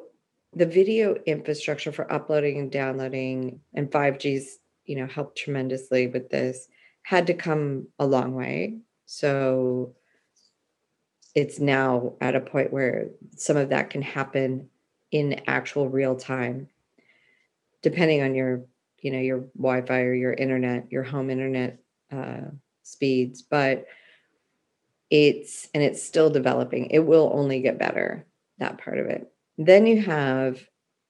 the 0.53 0.65
video 0.65 1.15
infrastructure 1.25 1.91
for 1.91 2.11
uploading 2.11 2.59
and 2.59 2.71
downloading 2.71 3.59
and 3.73 3.89
5g's 3.89 4.59
you 4.85 4.97
know 4.97 5.07
helped 5.07 5.37
tremendously 5.37 6.07
with 6.07 6.29
this 6.29 6.67
had 7.03 7.27
to 7.27 7.33
come 7.33 7.87
a 7.99 8.05
long 8.05 8.33
way. 8.35 8.79
So 9.05 9.95
it's 11.35 11.59
now 11.59 12.13
at 12.21 12.35
a 12.35 12.41
point 12.41 12.71
where 12.71 13.09
some 13.35 13.57
of 13.57 13.69
that 13.69 13.89
can 13.89 14.01
happen 14.01 14.69
in 15.11 15.41
actual 15.47 15.89
real 15.89 16.15
time 16.15 16.67
depending 17.81 18.21
on 18.21 18.33
your 18.35 18.63
you 18.99 19.11
know 19.11 19.19
your 19.19 19.45
wi-fi 19.57 20.01
or 20.01 20.13
your 20.13 20.33
internet 20.33 20.91
your 20.91 21.03
home 21.03 21.29
internet 21.29 21.79
uh, 22.11 22.41
speeds. 22.83 23.41
But 23.41 23.85
it's 25.13 25.69
and 25.75 25.83
it's 25.83 26.01
still 26.01 26.31
developing. 26.31 26.87
It 26.87 27.05
will 27.05 27.29
only 27.31 27.61
get 27.61 27.77
better 27.77 28.25
that 28.57 28.79
part 28.79 28.97
of 28.97 29.05
it. 29.05 29.31
Then 29.59 29.85
you 29.85 30.01
have 30.01 30.59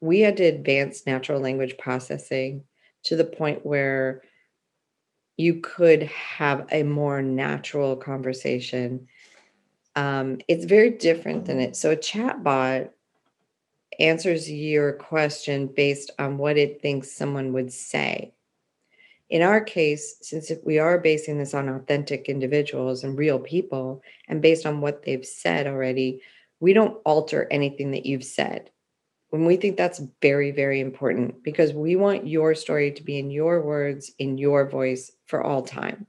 we 0.02 0.20
had 0.20 0.36
to 0.38 0.44
advance 0.44 1.08
natural 1.08 1.40
language 1.40 1.78
processing 1.78 2.66
to 3.04 3.16
the 3.16 3.24
point 3.24 3.66
where 3.66 4.22
you 5.38 5.62
could 5.62 6.04
have 6.04 6.68
a 6.70 6.84
more 6.84 7.22
natural 7.22 7.96
conversation. 7.96 9.08
Um, 9.96 10.40
it's 10.50 10.66
very 10.66 10.90
different 10.90 11.46
than 11.46 11.62
it 11.62 11.78
so 11.78 11.92
a 11.92 11.96
chat 11.96 12.44
bot 12.44 12.90
answers 14.00 14.52
your 14.52 14.92
question 14.94 15.68
based 15.68 16.12
on 16.20 16.38
what 16.38 16.58
it 16.58 16.82
thinks 16.82 17.10
someone 17.10 17.54
would 17.54 17.72
say. 17.72 18.34
In 19.34 19.42
our 19.42 19.62
case, 19.62 20.18
since 20.22 20.52
we 20.64 20.78
are 20.78 21.00
basing 21.00 21.40
this 21.40 21.56
on 21.56 21.68
authentic 21.68 22.30
individuals 22.30 23.04
and 23.04 23.18
real 23.18 23.40
people, 23.40 24.04
and 24.28 24.44
based 24.44 24.64
on 24.68 24.80
what 24.80 25.02
they've 25.02 25.26
said 25.26 25.66
already, 25.66 26.22
we 26.60 26.72
don't 26.72 27.02
alter 27.04 27.48
anything 27.50 27.90
that 27.92 28.06
you've 28.06 28.24
said. 28.24 28.70
When 29.32 29.46
we 29.46 29.56
think 29.56 29.76
that's 29.76 30.04
very, 30.22 30.52
very 30.52 30.82
important 30.82 31.42
because 31.42 31.74
we 31.74 31.96
want 31.96 32.28
your 32.28 32.54
story 32.54 32.92
to 32.92 33.02
be 33.02 33.18
in 33.18 33.32
your 33.32 33.64
words, 33.64 34.12
in 34.20 34.38
your 34.38 34.70
voice 34.70 35.12
for 35.26 35.42
all 35.42 35.64
time. 35.64 36.06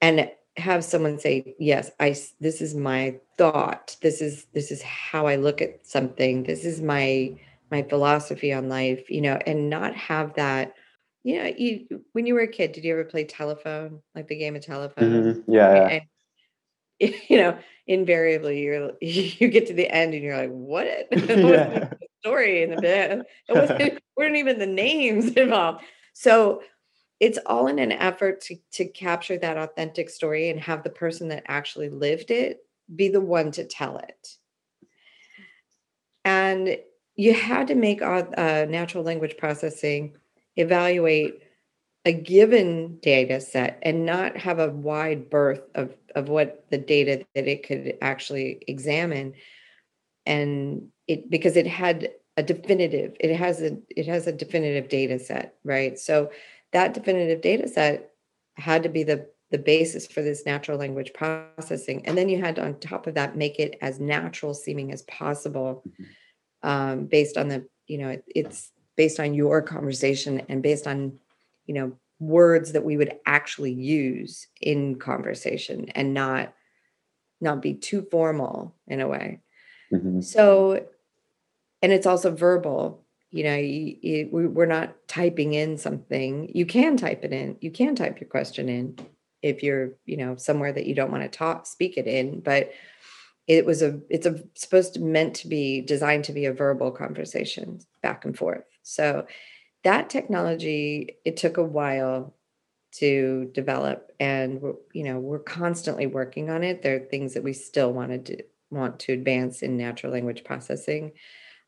And 0.00 0.30
have 0.56 0.82
someone 0.82 1.18
say 1.18 1.54
yes 1.58 1.90
i 2.00 2.16
this 2.40 2.62
is 2.62 2.74
my 2.74 3.14
thought 3.36 3.94
this 4.00 4.22
is 4.22 4.46
this 4.54 4.70
is 4.70 4.80
how 4.80 5.26
i 5.26 5.36
look 5.36 5.60
at 5.60 5.86
something 5.86 6.44
this 6.44 6.64
is 6.64 6.80
my 6.80 7.30
my 7.70 7.82
philosophy 7.82 8.54
on 8.54 8.66
life 8.66 9.10
you 9.10 9.20
know 9.20 9.38
and 9.46 9.68
not 9.68 9.94
have 9.94 10.32
that 10.32 10.72
you 11.26 11.42
know 11.42 11.52
you 11.56 12.04
when 12.12 12.26
you 12.26 12.34
were 12.34 12.40
a 12.40 12.48
kid 12.48 12.72
did 12.72 12.84
you 12.84 12.92
ever 12.92 13.04
play 13.04 13.24
telephone 13.24 14.00
like 14.14 14.28
the 14.28 14.36
game 14.36 14.54
of 14.54 14.64
telephone 14.64 15.12
mm-hmm. 15.12 15.52
yeah, 15.52 15.74
yeah. 15.74 16.00
And, 17.00 17.14
you 17.28 17.36
know 17.36 17.58
invariably 17.86 18.62
you're 18.62 18.92
you 19.00 19.48
get 19.48 19.66
to 19.66 19.74
the 19.74 19.90
end 19.90 20.14
and 20.14 20.22
you're 20.22 20.36
like 20.36 20.50
what 20.50 20.86
yeah. 21.12 21.88
the 21.90 21.98
story 22.20 22.62
in 22.62 22.70
the 22.70 22.80
bit 22.80 23.26
it 23.48 23.52
wasn't 23.52 24.02
weren't 24.16 24.36
even 24.36 24.58
the 24.58 24.66
names 24.66 25.32
involved 25.32 25.82
so 26.12 26.62
it's 27.18 27.38
all 27.46 27.66
in 27.66 27.78
an 27.78 27.92
effort 27.92 28.42
to, 28.42 28.56
to 28.72 28.84
capture 28.84 29.38
that 29.38 29.56
authentic 29.56 30.10
story 30.10 30.50
and 30.50 30.60
have 30.60 30.82
the 30.82 30.90
person 30.90 31.28
that 31.28 31.44
actually 31.46 31.88
lived 31.88 32.30
it 32.30 32.60
be 32.94 33.08
the 33.08 33.20
one 33.20 33.50
to 33.52 33.64
tell 33.64 33.98
it. 33.98 34.36
And 36.24 36.78
you 37.14 37.34
had 37.34 37.68
to 37.68 37.74
make 37.74 38.02
uh, 38.02 38.66
natural 38.68 39.04
language 39.04 39.36
processing 39.38 40.16
evaluate 40.56 41.42
a 42.04 42.12
given 42.12 42.98
data 43.00 43.40
set 43.40 43.78
and 43.82 44.06
not 44.06 44.36
have 44.36 44.58
a 44.58 44.70
wide 44.70 45.28
berth 45.28 45.62
of, 45.74 45.94
of 46.14 46.28
what 46.28 46.64
the 46.70 46.78
data 46.78 47.26
that 47.34 47.48
it 47.48 47.66
could 47.66 47.98
actually 48.00 48.62
examine. 48.68 49.34
And 50.24 50.88
it 51.08 51.30
because 51.30 51.56
it 51.56 51.66
had 51.66 52.10
a 52.36 52.42
definitive 52.42 53.16
it 53.18 53.34
has 53.34 53.62
a 53.62 53.78
it 53.88 54.06
has 54.06 54.26
a 54.26 54.32
definitive 54.32 54.88
data 54.88 55.18
set 55.18 55.56
right? 55.64 55.98
So 55.98 56.30
that 56.72 56.94
definitive 56.94 57.40
data 57.40 57.68
set 57.68 58.10
had 58.56 58.82
to 58.84 58.88
be 58.88 59.02
the 59.02 59.28
the 59.50 59.58
basis 59.58 60.06
for 60.06 60.22
this 60.22 60.44
natural 60.44 60.78
language 60.78 61.12
processing. 61.14 62.04
And 62.06 62.18
then 62.18 62.28
you 62.28 62.40
had 62.40 62.56
to 62.56 62.64
on 62.64 62.80
top 62.80 63.06
of 63.06 63.14
that 63.14 63.36
make 63.36 63.58
it 63.58 63.78
as 63.80 64.00
natural 64.00 64.54
seeming 64.54 64.92
as 64.92 65.02
possible 65.02 65.84
um, 66.62 67.06
based 67.06 67.36
on 67.36 67.48
the 67.48 67.66
you 67.86 67.98
know 67.98 68.10
it, 68.10 68.24
it's 68.26 68.72
based 68.96 69.20
on 69.20 69.34
your 69.34 69.62
conversation 69.62 70.42
and 70.48 70.62
based 70.62 70.86
on 70.86 71.18
you 71.66 71.74
know 71.74 71.92
words 72.18 72.72
that 72.72 72.84
we 72.84 72.96
would 72.96 73.14
actually 73.26 73.72
use 73.72 74.46
in 74.60 74.98
conversation 74.98 75.88
and 75.90 76.14
not 76.14 76.54
not 77.40 77.60
be 77.60 77.74
too 77.74 78.06
formal 78.10 78.74
in 78.86 79.00
a 79.00 79.08
way. 79.08 79.40
Mm-hmm. 79.92 80.20
so 80.20 80.84
and 81.80 81.92
it's 81.92 82.06
also 82.06 82.34
verbal 82.34 83.04
you 83.30 83.44
know 83.44 83.54
you, 83.54 83.96
you, 84.02 84.28
we're 84.32 84.66
not 84.66 84.96
typing 85.06 85.54
in 85.54 85.78
something. 85.78 86.50
You 86.52 86.66
can 86.66 86.96
type 86.96 87.24
it 87.24 87.32
in 87.32 87.56
you 87.60 87.70
can 87.70 87.94
type 87.94 88.20
your 88.20 88.28
question 88.28 88.68
in 88.68 88.98
if 89.42 89.62
you're 89.62 89.90
you 90.04 90.16
know 90.16 90.36
somewhere 90.36 90.72
that 90.72 90.86
you 90.86 90.94
don't 90.94 91.12
want 91.12 91.22
to 91.22 91.28
talk 91.28 91.66
speak 91.66 91.96
it 91.96 92.06
in 92.06 92.40
but 92.40 92.72
it 93.46 93.64
was 93.64 93.82
a 93.82 94.00
it's 94.10 94.26
a 94.26 94.42
supposed 94.54 94.94
to 94.94 95.00
meant 95.00 95.34
to 95.34 95.48
be 95.48 95.80
designed 95.80 96.24
to 96.24 96.32
be 96.32 96.46
a 96.46 96.52
verbal 96.52 96.90
conversation 96.90 97.78
back 98.02 98.24
and 98.24 98.36
forth 98.36 98.64
so 98.86 99.26
that 99.84 100.10
technology 100.10 101.18
it 101.24 101.36
took 101.36 101.56
a 101.56 101.64
while 101.64 102.34
to 102.92 103.50
develop 103.52 104.12
and 104.18 104.60
you 104.92 105.04
know 105.04 105.18
we're 105.18 105.38
constantly 105.38 106.06
working 106.06 106.50
on 106.50 106.64
it. 106.64 106.82
There 106.82 106.96
are 106.96 107.00
things 107.00 107.34
that 107.34 107.42
we 107.42 107.52
still 107.52 107.92
wanted 107.92 108.26
to 108.26 108.42
want 108.70 108.98
to 109.00 109.12
advance 109.12 109.62
in 109.62 109.76
natural 109.76 110.12
language 110.12 110.42
processing 110.44 111.12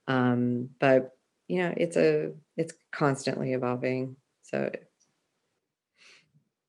um, 0.08 0.70
but 0.80 1.12
you 1.46 1.58
know 1.58 1.72
it's 1.76 1.96
a 1.96 2.32
it's 2.56 2.72
constantly 2.90 3.52
evolving 3.52 4.16
so. 4.42 4.70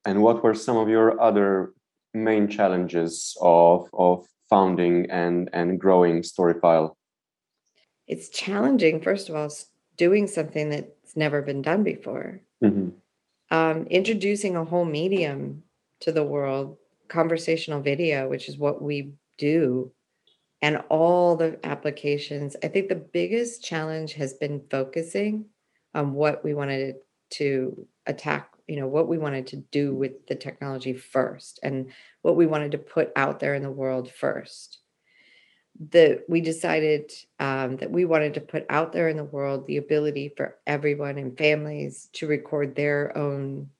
And 0.04 0.22
what 0.22 0.42
were 0.42 0.54
some 0.54 0.76
of 0.76 0.88
your 0.88 1.20
other 1.20 1.72
main 2.14 2.48
challenges 2.48 3.36
of 3.40 3.88
of 3.92 4.26
founding 4.48 5.10
and 5.10 5.50
and 5.52 5.80
growing 5.80 6.22
storyfile? 6.22 6.94
It's 8.06 8.28
challenging 8.28 9.00
first 9.00 9.28
of 9.28 9.34
all 9.34 9.50
doing 10.00 10.26
something 10.26 10.70
that's 10.70 11.16
never 11.16 11.42
been 11.42 11.62
done 11.62 11.82
before 11.84 12.40
mm-hmm. 12.64 12.88
um, 13.54 13.86
introducing 13.86 14.56
a 14.56 14.64
whole 14.64 14.84
medium 14.84 15.62
to 16.00 16.10
the 16.12 16.24
world 16.24 16.76
conversational 17.08 17.80
video 17.80 18.28
which 18.28 18.48
is 18.48 18.56
what 18.56 18.80
we 18.80 19.12
do 19.36 19.92
and 20.62 20.82
all 20.88 21.36
the 21.36 21.58
applications. 21.64 22.56
I 22.62 22.68
think 22.68 22.88
the 22.88 22.94
biggest 22.96 23.64
challenge 23.64 24.14
has 24.14 24.34
been 24.34 24.62
focusing 24.70 25.46
on 25.94 26.12
what 26.12 26.44
we 26.44 26.54
wanted 26.54 26.96
to 27.30 27.86
attack, 28.06 28.50
you 28.68 28.76
know, 28.76 28.86
what 28.86 29.08
we 29.08 29.18
wanted 29.18 29.46
to 29.48 29.56
do 29.56 29.94
with 29.94 30.26
the 30.26 30.34
technology 30.34 30.92
first 30.92 31.60
and 31.62 31.90
what 32.22 32.36
we 32.36 32.46
wanted 32.46 32.72
to 32.72 32.78
put 32.78 33.10
out 33.16 33.40
there 33.40 33.54
in 33.54 33.62
the 33.62 33.70
world 33.70 34.10
first. 34.10 34.79
That 35.88 36.24
we 36.28 36.42
decided 36.42 37.10
um, 37.38 37.78
that 37.78 37.90
we 37.90 38.04
wanted 38.04 38.34
to 38.34 38.42
put 38.42 38.66
out 38.68 38.92
there 38.92 39.08
in 39.08 39.16
the 39.16 39.24
world 39.24 39.66
the 39.66 39.78
ability 39.78 40.34
for 40.36 40.58
everyone 40.66 41.16
and 41.16 41.36
families 41.38 42.10
to 42.12 42.26
record 42.26 42.74
their 42.74 43.16
own 43.16 43.70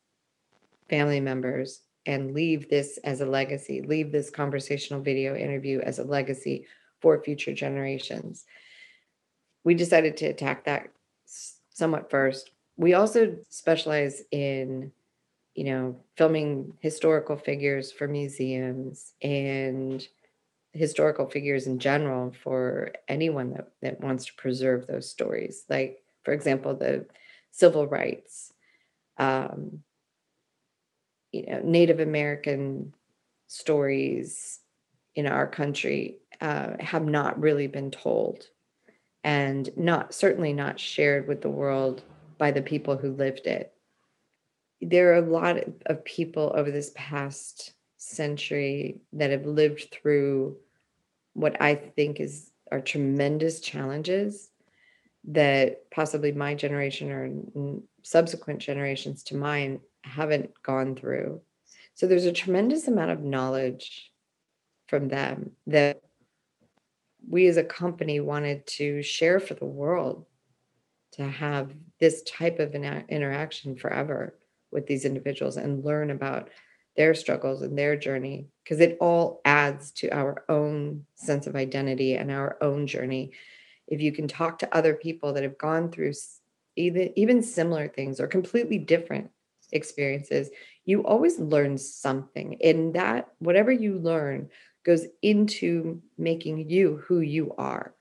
family 0.88 1.21
members 1.21 1.83
and 2.07 2.33
leave 2.33 2.71
this 2.71 2.99
as 3.04 3.21
a 3.21 3.26
legacy, 3.26 3.83
leave 3.83 4.12
this 4.12 4.30
conversational 4.30 5.02
video 5.02 5.37
interview 5.37 5.80
as 5.80 5.99
a 5.99 6.04
legacy 6.04 6.66
for 7.00 7.23
future 7.23 7.52
generations. 7.52 8.47
We 9.64 9.75
decided 9.75 10.16
to 10.19 10.26
attack 10.26 10.64
that 10.64 10.88
somewhat 11.75 12.11
first. 12.11 12.50
We 12.76 12.95
also 12.95 13.37
specialize 13.50 14.23
in, 14.30 14.90
you 15.54 15.64
know, 15.64 16.00
filming 16.16 16.73
historical 16.80 17.37
figures 17.37 17.92
for 17.92 18.09
museums 18.09 19.12
and 19.23 20.07
historical 20.72 21.26
figures 21.26 21.66
in 21.66 21.78
general 21.78 22.32
for 22.42 22.92
anyone 23.08 23.52
that, 23.52 23.72
that 23.82 24.00
wants 24.00 24.26
to 24.26 24.34
preserve 24.34 24.86
those 24.86 25.10
stories. 25.10 25.64
Like, 25.68 26.02
for 26.24 26.32
example, 26.32 26.74
the 26.74 27.06
civil 27.50 27.86
rights, 27.86 28.52
um, 29.18 29.82
you 31.32 31.46
know, 31.46 31.60
Native 31.64 32.00
American 32.00 32.94
stories 33.46 34.60
in 35.14 35.26
our 35.26 35.46
country 35.46 36.18
uh, 36.40 36.70
have 36.80 37.04
not 37.04 37.40
really 37.40 37.66
been 37.66 37.90
told 37.90 38.44
and 39.24 39.68
not 39.76 40.14
certainly 40.14 40.52
not 40.52 40.80
shared 40.80 41.28
with 41.28 41.42
the 41.42 41.50
world 41.50 42.02
by 42.38 42.50
the 42.50 42.62
people 42.62 42.96
who 42.96 43.12
lived 43.12 43.46
it. 43.46 43.72
There 44.80 45.12
are 45.12 45.16
a 45.16 45.30
lot 45.30 45.58
of 45.86 46.04
people 46.04 46.52
over 46.54 46.70
this 46.70 46.92
past 46.94 47.74
century 48.02 49.00
that 49.12 49.30
have 49.30 49.45
lived 49.45 49.88
through 49.92 50.57
what 51.35 51.61
I 51.61 51.75
think 51.75 52.19
is 52.19 52.50
are 52.73 52.80
tremendous 52.80 53.61
challenges 53.61 54.50
that 55.25 55.90
possibly 55.90 56.33
my 56.33 56.54
generation 56.54 57.11
or 57.11 57.80
subsequent 58.02 58.61
generations 58.61 59.23
to 59.25 59.37
mine 59.37 59.80
haven't 60.02 60.50
gone 60.62 60.97
through. 60.97 61.42
So 61.95 62.07
there's 62.07 62.25
a 62.25 62.33
tremendous 62.33 62.88
amount 62.88 63.11
of 63.11 63.23
knowledge 63.23 64.11
from 64.87 65.09
them 65.09 65.52
that 65.66 66.00
we 67.28 67.49
as 67.49 67.59
a 67.59 67.64
company 67.64 68.19
wanted 68.19 68.66
to 68.66 69.02
share 69.02 69.40
for 69.40 69.54
the 69.54 69.66
world 69.66 70.25
to 71.12 71.25
have 71.25 71.75
this 71.99 72.23
type 72.23 72.61
of 72.61 72.75
interaction 72.75 73.76
forever 73.76 74.38
with 74.71 74.87
these 74.87 75.04
individuals 75.04 75.59
and 75.59 75.85
learn 75.85 76.11
about 76.11 76.49
their 76.97 77.14
struggles 77.14 77.62
and 77.62 77.78
their 77.78 77.97
journey 77.97 78.47
because 78.64 78.80
it 78.80 78.97
all 79.00 79.40
adds 79.44 79.90
to 79.92 80.09
our 80.09 80.44
own 80.49 81.04
sense 81.14 81.47
of 81.47 81.56
identity 81.56 82.14
and 82.14 82.30
our 82.30 82.56
own 82.61 82.87
journey. 82.87 83.32
If 83.87 84.00
you 84.00 84.12
can 84.12 84.28
talk 84.28 84.59
to 84.61 84.76
other 84.76 84.94
people 84.94 85.32
that 85.32 85.42
have 85.42 85.59
gone 85.59 85.90
through 85.90 86.12
even 86.76 87.12
even 87.16 87.42
similar 87.42 87.88
things 87.88 88.20
or 88.20 88.26
completely 88.26 88.78
different 88.78 89.30
experiences 89.73 90.50
you 90.85 91.04
always 91.04 91.38
learn 91.38 91.78
something 91.78 92.56
and 92.62 92.94
that 92.94 93.28
whatever 93.38 93.70
you 93.70 93.99
learn 93.99 94.49
goes 94.85 95.06
into 95.23 96.00
making 96.16 96.68
you 96.70 97.02
who 97.06 97.20
you 97.20 97.54
are. 97.59 97.94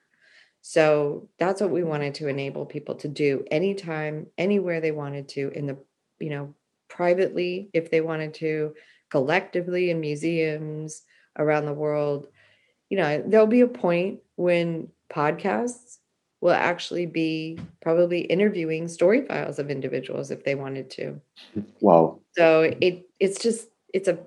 So 0.61 1.29
that's 1.37 1.61
what 1.61 1.71
we 1.71 1.83
wanted 1.83 2.15
to 2.15 2.27
enable 2.27 2.65
people 2.65 2.95
to 2.95 3.07
do 3.07 3.45
anytime 3.51 4.27
anywhere 4.37 4.81
they 4.81 4.91
wanted 4.91 5.29
to 5.29 5.49
in 5.49 5.67
the 5.67 5.77
you 6.19 6.29
know 6.29 6.53
privately 6.89 7.69
if 7.73 7.91
they 7.91 8.01
wanted 8.01 8.33
to 8.33 8.73
collectively 9.09 9.89
in 9.89 9.99
museums 9.99 11.03
around 11.37 11.65
the 11.65 11.73
world 11.73 12.27
you 12.89 12.97
know 12.97 13.23
there'll 13.25 13.47
be 13.47 13.61
a 13.61 13.67
point 13.67 14.19
when 14.35 14.87
podcasts 15.11 15.97
will 16.41 16.53
actually 16.53 17.05
be 17.05 17.59
probably 17.81 18.21
interviewing 18.21 18.87
story 18.87 19.25
files 19.25 19.59
of 19.59 19.69
individuals 19.69 20.31
if 20.31 20.43
they 20.43 20.55
wanted 20.55 20.89
to. 20.89 21.19
Wow. 21.81 22.21
So 22.35 22.71
it 22.79 23.05
it's 23.19 23.41
just 23.41 23.67
it's 23.93 24.07
a 24.07 24.19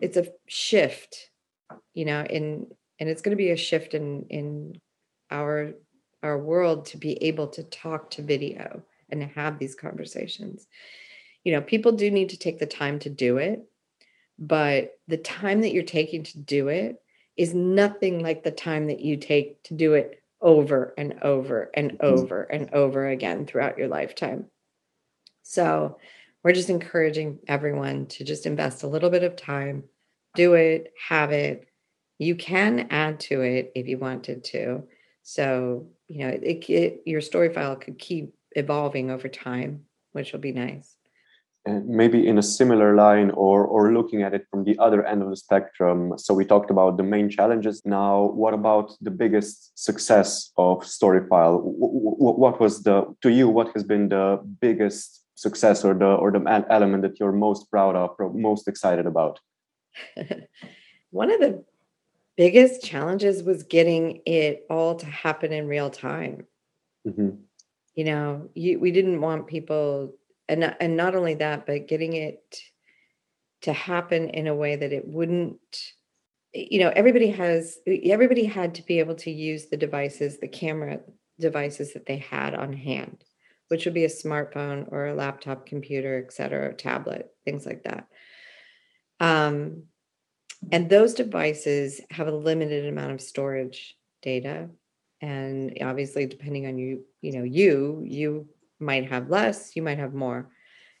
it's 0.00 0.16
a 0.16 0.26
shift, 0.46 1.30
you 1.94 2.04
know, 2.04 2.22
in 2.22 2.66
and 3.00 3.08
it's 3.08 3.22
going 3.22 3.36
to 3.36 3.42
be 3.42 3.50
a 3.50 3.56
shift 3.56 3.94
in 3.94 4.26
in 4.28 4.80
our 5.30 5.72
our 6.22 6.38
world 6.38 6.86
to 6.86 6.98
be 6.98 7.22
able 7.22 7.46
to 7.46 7.62
talk 7.62 8.10
to 8.10 8.22
video 8.22 8.82
and 9.10 9.22
have 9.22 9.58
these 9.58 9.74
conversations. 9.74 10.66
You 11.44 11.52
know, 11.52 11.60
people 11.60 11.92
do 11.92 12.10
need 12.10 12.30
to 12.30 12.38
take 12.38 12.58
the 12.58 12.66
time 12.66 12.98
to 13.00 13.10
do 13.10 13.38
it, 13.38 13.64
but 14.38 14.98
the 15.06 15.16
time 15.16 15.62
that 15.62 15.72
you're 15.72 15.82
taking 15.82 16.22
to 16.24 16.38
do 16.38 16.68
it 16.68 17.00
is 17.36 17.54
nothing 17.54 18.20
like 18.20 18.42
the 18.42 18.50
time 18.50 18.88
that 18.88 19.00
you 19.00 19.16
take 19.16 19.62
to 19.64 19.74
do 19.74 19.94
it 19.94 20.22
over 20.40 20.94
and 20.98 21.22
over 21.22 21.70
and 21.74 21.92
mm-hmm. 21.92 22.06
over 22.06 22.42
and 22.42 22.72
over 22.74 23.08
again 23.08 23.46
throughout 23.46 23.78
your 23.78 23.88
lifetime. 23.88 24.46
So, 25.42 25.98
we're 26.44 26.52
just 26.52 26.70
encouraging 26.70 27.40
everyone 27.48 28.06
to 28.06 28.24
just 28.24 28.46
invest 28.46 28.82
a 28.82 28.88
little 28.88 29.10
bit 29.10 29.24
of 29.24 29.36
time, 29.36 29.84
do 30.34 30.54
it, 30.54 30.92
have 31.08 31.32
it. 31.32 31.68
You 32.18 32.36
can 32.36 32.88
add 32.90 33.20
to 33.20 33.42
it 33.42 33.72
if 33.74 33.88
you 33.88 33.98
wanted 33.98 34.44
to. 34.44 34.84
So, 35.22 35.88
you 36.06 36.20
know, 36.20 36.28
it, 36.28 36.70
it, 36.70 37.02
your 37.06 37.20
story 37.20 37.52
file 37.52 37.76
could 37.76 37.98
keep 37.98 38.34
evolving 38.52 39.10
over 39.10 39.28
time, 39.28 39.84
which 40.12 40.32
will 40.32 40.40
be 40.40 40.52
nice 40.52 40.96
maybe 41.84 42.26
in 42.26 42.38
a 42.38 42.42
similar 42.42 42.94
line 42.94 43.30
or 43.30 43.64
or 43.64 43.92
looking 43.92 44.22
at 44.22 44.34
it 44.34 44.46
from 44.50 44.64
the 44.64 44.76
other 44.78 45.04
end 45.06 45.22
of 45.22 45.30
the 45.30 45.36
spectrum. 45.36 46.14
So 46.16 46.34
we 46.34 46.44
talked 46.44 46.70
about 46.70 46.96
the 46.96 47.02
main 47.02 47.28
challenges. 47.28 47.82
Now 47.84 48.24
what 48.42 48.54
about 48.54 48.92
the 49.00 49.10
biggest 49.10 49.78
success 49.78 50.52
of 50.56 50.80
storyfile 50.80 51.60
what 51.62 52.60
was 52.60 52.82
the 52.82 53.14
to 53.22 53.30
you 53.30 53.48
what 53.48 53.68
has 53.74 53.84
been 53.84 54.08
the 54.08 54.40
biggest 54.60 55.24
success 55.34 55.84
or 55.84 55.94
the 55.94 56.12
or 56.22 56.30
the 56.30 56.64
element 56.70 57.02
that 57.02 57.18
you're 57.20 57.32
most 57.32 57.70
proud 57.70 57.94
of 57.96 58.10
or 58.18 58.32
most 58.32 58.68
excited 58.68 59.06
about? 59.06 59.40
One 61.10 61.30
of 61.30 61.40
the 61.40 61.64
biggest 62.36 62.82
challenges 62.84 63.42
was 63.42 63.62
getting 63.62 64.20
it 64.26 64.66
all 64.68 64.94
to 64.96 65.06
happen 65.06 65.52
in 65.52 65.66
real 65.66 65.90
time. 65.90 66.46
Mm-hmm. 67.06 67.30
you 67.94 68.04
know 68.04 68.50
you, 68.54 68.78
we 68.80 68.90
didn't 68.90 69.20
want 69.20 69.46
people 69.46 70.12
and 70.48 70.74
and 70.80 70.96
not 70.96 71.14
only 71.14 71.34
that 71.34 71.66
but 71.66 71.88
getting 71.88 72.14
it 72.14 72.42
to 73.62 73.72
happen 73.72 74.30
in 74.30 74.46
a 74.46 74.54
way 74.54 74.76
that 74.76 74.92
it 74.92 75.06
wouldn't 75.06 75.60
you 76.54 76.80
know 76.80 76.92
everybody 76.94 77.28
has 77.28 77.78
everybody 77.86 78.44
had 78.44 78.74
to 78.74 78.82
be 78.82 78.98
able 78.98 79.14
to 79.14 79.30
use 79.30 79.66
the 79.66 79.76
devices 79.76 80.38
the 80.38 80.48
camera 80.48 81.00
devices 81.38 81.92
that 81.92 82.06
they 82.06 82.18
had 82.18 82.54
on 82.54 82.72
hand 82.72 83.24
which 83.68 83.84
would 83.84 83.94
be 83.94 84.04
a 84.04 84.08
smartphone 84.08 84.90
or 84.90 85.06
a 85.06 85.14
laptop 85.14 85.66
computer 85.66 86.22
et 86.24 86.32
cetera 86.32 86.72
tablet 86.74 87.30
things 87.44 87.66
like 87.66 87.84
that. 87.84 88.06
Um, 89.20 89.84
and 90.72 90.90
those 90.90 91.14
devices 91.14 92.00
have 92.10 92.26
a 92.26 92.34
limited 92.34 92.86
amount 92.86 93.12
of 93.12 93.20
storage 93.20 93.96
data. 94.22 94.68
And 95.20 95.76
obviously 95.82 96.26
depending 96.26 96.66
on 96.66 96.78
you 96.78 97.04
you 97.22 97.32
know 97.32 97.42
you 97.42 98.04
you 98.06 98.48
might 98.80 99.10
have 99.10 99.30
less, 99.30 99.74
you 99.76 99.82
might 99.82 99.98
have 99.98 100.14
more. 100.14 100.48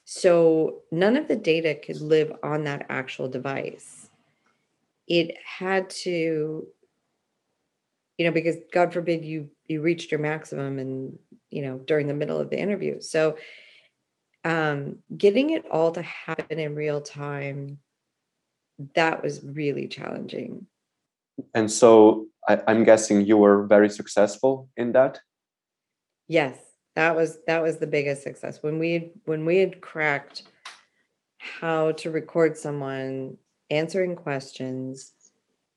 So 0.04 0.82
none 0.90 1.16
of 1.16 1.28
the 1.28 1.36
data 1.36 1.74
could 1.74 2.00
live 2.00 2.32
on 2.42 2.64
that 2.64 2.86
actual 2.88 3.28
device. 3.28 4.08
It 5.06 5.36
had 5.44 5.90
to, 5.90 6.66
you 8.16 8.24
know, 8.24 8.32
because 8.32 8.56
God 8.72 8.92
forbid 8.92 9.24
you 9.24 9.50
you 9.66 9.82
reached 9.82 10.10
your 10.10 10.20
maximum 10.20 10.78
and 10.78 11.18
you 11.50 11.60
know 11.62 11.78
during 11.78 12.08
the 12.08 12.14
middle 12.14 12.38
of 12.38 12.50
the 12.50 12.58
interview. 12.58 13.00
So 13.00 13.36
um 14.44 15.00
getting 15.14 15.50
it 15.50 15.66
all 15.70 15.92
to 15.92 16.02
happen 16.02 16.58
in 16.58 16.74
real 16.74 17.00
time, 17.00 17.78
that 18.94 19.22
was 19.22 19.42
really 19.44 19.88
challenging. 19.88 20.66
And 21.54 21.70
so 21.70 22.28
I, 22.48 22.62
I'm 22.66 22.84
guessing 22.84 23.26
you 23.26 23.36
were 23.36 23.66
very 23.66 23.90
successful 23.90 24.68
in 24.76 24.92
that. 24.92 25.20
Yes 26.28 26.67
that 26.98 27.14
was 27.14 27.38
that 27.46 27.62
was 27.62 27.78
the 27.78 27.86
biggest 27.86 28.24
success. 28.24 28.60
When 28.60 28.80
we 28.80 28.92
had 28.92 29.10
when 29.24 29.44
we 29.44 29.58
had 29.58 29.80
cracked 29.80 30.42
how 31.38 31.92
to 31.92 32.10
record 32.10 32.58
someone 32.58 33.36
answering 33.70 34.16
questions 34.16 35.12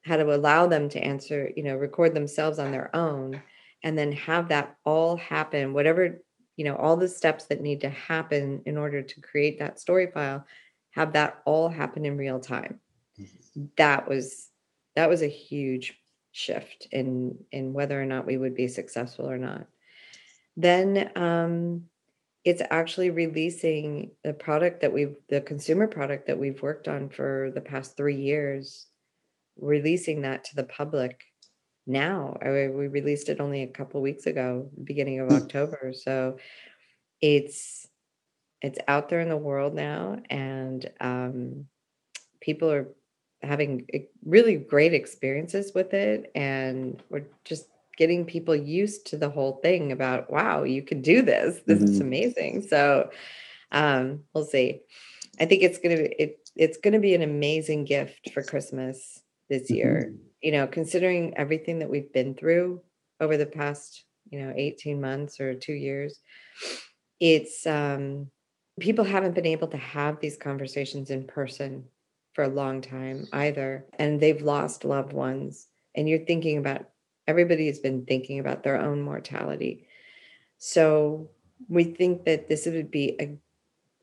how 0.04 0.18
to 0.18 0.36
allow 0.36 0.66
them 0.66 0.90
to 0.90 1.00
answer 1.00 1.52
you 1.56 1.62
know 1.62 1.76
record 1.76 2.16
themselves 2.16 2.58
on 2.58 2.72
their 2.72 2.90
own 2.96 3.40
and 3.84 3.96
then 3.96 4.12
have 4.12 4.48
that 4.48 4.76
all 4.84 5.16
happen 5.16 5.74
whatever 5.74 6.24
you 6.58 6.66
know 6.66 6.76
all 6.78 6.98
the 6.98 7.08
steps 7.08 7.46
that 7.46 7.62
need 7.62 7.82
to 7.82 7.90
happen 7.90 8.60
in 8.66 8.76
order 8.76 9.04
to 9.04 9.22
create 9.22 9.60
that 9.60 9.80
story 9.80 10.08
file 10.08 10.44
have 10.90 11.14
that 11.14 11.40
all 11.46 11.70
happen 11.70 12.04
in 12.04 12.18
real 12.18 12.40
time. 12.40 12.80
Mm-hmm. 13.20 13.66
that 13.78 14.10
was 14.10 14.50
that 14.96 15.08
was 15.08 15.22
a 15.22 15.28
huge 15.28 16.00
shift 16.32 16.88
in 16.92 17.38
in 17.52 17.74
whether 17.74 18.02
or 18.02 18.06
not 18.06 18.26
we 18.26 18.38
would 18.38 18.56
be 18.56 18.68
successful 18.68 19.30
or 19.30 19.38
not 19.38 19.68
then 20.58 21.12
um, 21.16 21.84
it's 22.44 22.62
actually 22.72 23.10
releasing 23.10 24.12
the 24.24 24.34
product 24.34 24.82
that 24.82 24.92
we've 24.92 25.16
the 25.30 25.42
consumer 25.42 25.88
product 25.88 26.28
that 26.28 26.38
we've 26.38 26.62
worked 26.62 26.88
on 26.88 27.10
for 27.10 27.52
the 27.54 27.62
past 27.62 27.96
three 27.96 28.16
years 28.16 28.88
releasing 29.60 30.22
that 30.22 30.44
to 30.44 30.56
the 30.56 30.64
public 30.64 31.24
now 31.86 32.38
I, 32.42 32.50
we 32.50 32.88
released 32.88 33.30
it 33.30 33.40
only 33.40 33.64
a 33.64 33.68
couple 33.68 34.02
weeks 34.02 34.26
ago 34.26 34.70
beginning 34.84 35.20
of 35.20 35.30
mm. 35.30 35.42
october 35.42 35.94
so 35.94 36.38
it's 37.22 37.88
it's 38.62 38.80
out 38.88 39.10
there 39.10 39.22
in 39.22 39.30
the 39.30 39.38
world 39.38 39.74
now 39.74 40.20
and 40.30 40.90
um, 41.00 41.66
people 42.40 42.72
are 42.72 42.88
having 43.44 43.88
really 44.24 44.56
great 44.56 44.94
experiences 44.94 45.72
with 45.74 45.94
it 45.94 46.32
and 46.36 47.02
we're 47.10 47.26
just 47.44 47.66
getting 48.02 48.26
people 48.26 48.56
used 48.56 49.06
to 49.06 49.16
the 49.16 49.30
whole 49.30 49.60
thing 49.62 49.92
about 49.92 50.32
wow 50.32 50.64
you 50.64 50.82
can 50.82 51.04
do 51.04 51.22
this 51.22 51.62
this 51.68 51.78
mm-hmm. 51.78 51.86
is 51.86 52.00
amazing 52.00 52.60
so 52.68 53.08
um 53.72 54.22
we'll 54.34 54.44
see 54.44 54.82
i 55.40 55.46
think 55.46 55.62
it's 55.62 55.78
gonna 55.78 55.98
be 55.98 56.16
it, 56.18 56.50
it's 56.56 56.80
gonna 56.80 57.00
be 57.00 57.14
an 57.14 57.22
amazing 57.22 57.86
gift 57.86 58.32
for 58.34 58.42
christmas 58.42 59.22
this 59.52 59.70
year 59.70 60.08
mm-hmm. 60.08 60.18
you 60.42 60.52
know 60.52 60.66
considering 60.66 61.38
everything 61.38 61.78
that 61.78 61.92
we've 61.92 62.12
been 62.12 62.34
through 62.34 62.82
over 63.20 63.38
the 63.38 63.46
past 63.46 64.04
you 64.32 64.40
know 64.40 64.52
18 64.56 65.00
months 65.00 65.40
or 65.40 65.54
two 65.54 65.74
years 65.74 66.22
it's 67.20 67.68
um 67.68 68.32
people 68.80 69.06
haven't 69.06 69.36
been 69.36 69.46
able 69.46 69.68
to 69.68 69.78
have 69.78 70.20
these 70.20 70.38
conversations 70.38 71.12
in 71.12 71.28
person 71.28 71.84
for 72.34 72.46
a 72.46 72.56
long 72.62 72.82
time 72.82 73.28
either 73.32 73.86
and 74.00 74.20
they've 74.20 74.42
lost 74.42 74.86
loved 74.86 75.14
ones 75.14 75.68
and 75.94 76.10
you're 76.10 76.26
thinking 76.26 76.58
about 76.58 76.88
everybody 77.28 77.68
has 77.68 77.80
been 77.80 78.06
thinking 78.06 78.40
about 78.40 78.64
their 78.64 78.80
own 78.80 79.02
mortality. 79.02 79.88
So 80.58 81.30
we 81.70 81.84
think 81.84 82.26
that 82.26 82.48
this 82.48 82.66
would 82.66 82.92
be 82.92 83.16
a 83.20 83.38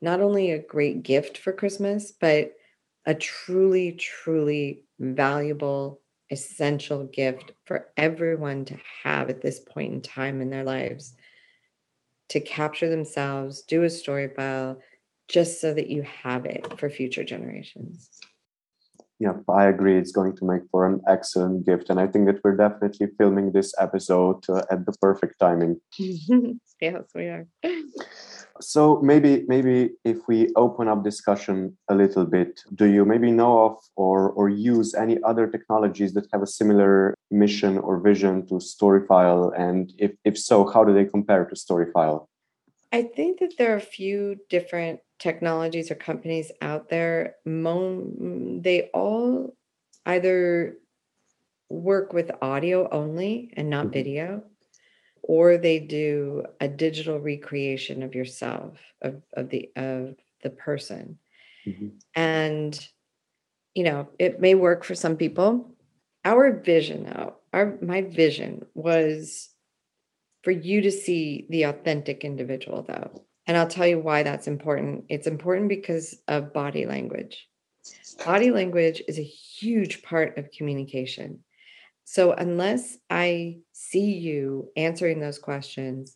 not 0.01 0.21
only 0.21 0.51
a 0.51 0.59
great 0.59 1.03
gift 1.03 1.37
for 1.37 1.51
Christmas, 1.51 2.11
but 2.11 2.53
a 3.05 3.13
truly, 3.13 3.93
truly 3.93 4.83
valuable 4.99 6.01
essential 6.31 7.05
gift 7.05 7.51
for 7.65 7.89
everyone 7.97 8.63
to 8.65 8.77
have 9.03 9.29
at 9.29 9.41
this 9.41 9.59
point 9.59 9.93
in 9.93 10.01
time 10.01 10.41
in 10.41 10.49
their 10.49 10.63
lives 10.63 11.15
to 12.29 12.39
capture 12.39 12.89
themselves, 12.89 13.63
do 13.63 13.83
a 13.83 13.89
story 13.89 14.29
file, 14.35 14.79
just 15.27 15.59
so 15.59 15.73
that 15.73 15.89
you 15.89 16.03
have 16.03 16.45
it 16.45 16.79
for 16.79 16.89
future 16.89 17.23
generations. 17.23 18.09
Yeah, 19.19 19.33
I 19.49 19.65
agree. 19.65 19.97
It's 19.97 20.13
going 20.13 20.37
to 20.37 20.45
make 20.45 20.61
for 20.71 20.85
an 20.87 21.01
excellent 21.05 21.65
gift. 21.65 21.89
And 21.89 21.99
I 21.99 22.07
think 22.07 22.25
that 22.27 22.39
we're 22.41 22.55
definitely 22.55 23.07
filming 23.17 23.51
this 23.51 23.73
episode 23.77 24.49
uh, 24.49 24.63
at 24.71 24.85
the 24.85 24.93
perfect 25.01 25.39
timing. 25.39 25.81
yes, 25.97 27.03
we 27.13 27.25
are. 27.25 27.45
so 28.61 29.01
maybe 29.01 29.43
maybe 29.49 29.91
if 30.05 30.17
we 30.29 30.49
open 30.55 30.87
up 30.87 31.03
discussion 31.03 31.77
a 31.89 31.95
little 31.95 32.25
bit, 32.25 32.61
do 32.75 32.85
you 32.85 33.03
maybe 33.03 33.29
know 33.29 33.65
of 33.65 33.77
or 33.97 34.31
or 34.31 34.47
use 34.47 34.93
any 34.93 35.17
other 35.23 35.47
technologies 35.47 36.13
that 36.13 36.27
have 36.31 36.41
a 36.41 36.47
similar 36.47 37.13
mission 37.29 37.77
or 37.77 37.99
vision 37.99 38.47
to 38.47 38.55
Storyfile? 38.55 39.51
And 39.59 39.91
if 39.97 40.11
if 40.23 40.37
so, 40.37 40.65
how 40.65 40.85
do 40.85 40.93
they 40.93 41.05
compare 41.05 41.43
to 41.43 41.55
Storyfile? 41.55 42.25
I 42.93 43.03
think 43.03 43.39
that 43.39 43.55
there 43.57 43.73
are 43.73 43.77
a 43.77 43.91
few 43.99 44.37
different 44.49 45.01
technologies 45.19 45.91
or 45.91 45.95
companies 45.95 46.51
out 46.61 46.89
there. 46.89 47.35
They 47.45 48.89
all 48.93 49.55
either 50.05 50.77
work 51.69 52.13
with 52.13 52.31
audio 52.41 52.89
only 52.89 53.53
and 53.55 53.69
not 53.69 53.85
mm-hmm. 53.85 53.93
video, 53.93 54.43
or 55.21 55.57
they 55.57 55.79
do 55.79 56.45
a 56.59 56.67
digital 56.67 57.19
recreation 57.19 58.01
of 58.01 58.15
yourself, 58.15 58.79
of, 59.01 59.21
of 59.33 59.49
the 59.49 59.69
of 59.75 60.15
the 60.41 60.49
person. 60.49 61.19
Mm-hmm. 61.67 61.89
And 62.15 62.87
you 63.75 63.83
know, 63.83 64.09
it 64.17 64.41
may 64.41 64.55
work 64.55 64.83
for 64.83 64.95
some 64.95 65.15
people. 65.15 65.75
Our 66.25 66.59
vision, 66.59 67.03
though, 67.05 67.35
our 67.53 67.77
my 67.81 68.01
vision 68.01 68.65
was 68.73 69.49
for 70.43 70.51
you 70.51 70.81
to 70.81 70.91
see 70.91 71.45
the 71.49 71.63
authentic 71.63 72.23
individual, 72.23 72.83
though. 72.83 73.23
And 73.49 73.57
I'll 73.57 73.67
tell 73.67 73.87
you 73.87 73.97
why 73.97 74.21
that's 74.21 74.45
important. 74.45 75.05
It's 75.09 75.25
important 75.25 75.69
because 75.69 76.15
of 76.27 76.53
body 76.53 76.85
language. 76.85 77.49
Body 78.23 78.51
language 78.51 79.01
is 79.07 79.17
a 79.17 79.23
huge 79.23 80.03
part 80.03 80.37
of 80.37 80.51
communication. 80.51 81.39
So, 82.05 82.33
unless 82.33 82.99
I 83.09 83.57
see 83.71 84.13
you 84.13 84.69
answering 84.77 85.19
those 85.19 85.39
questions, 85.39 86.15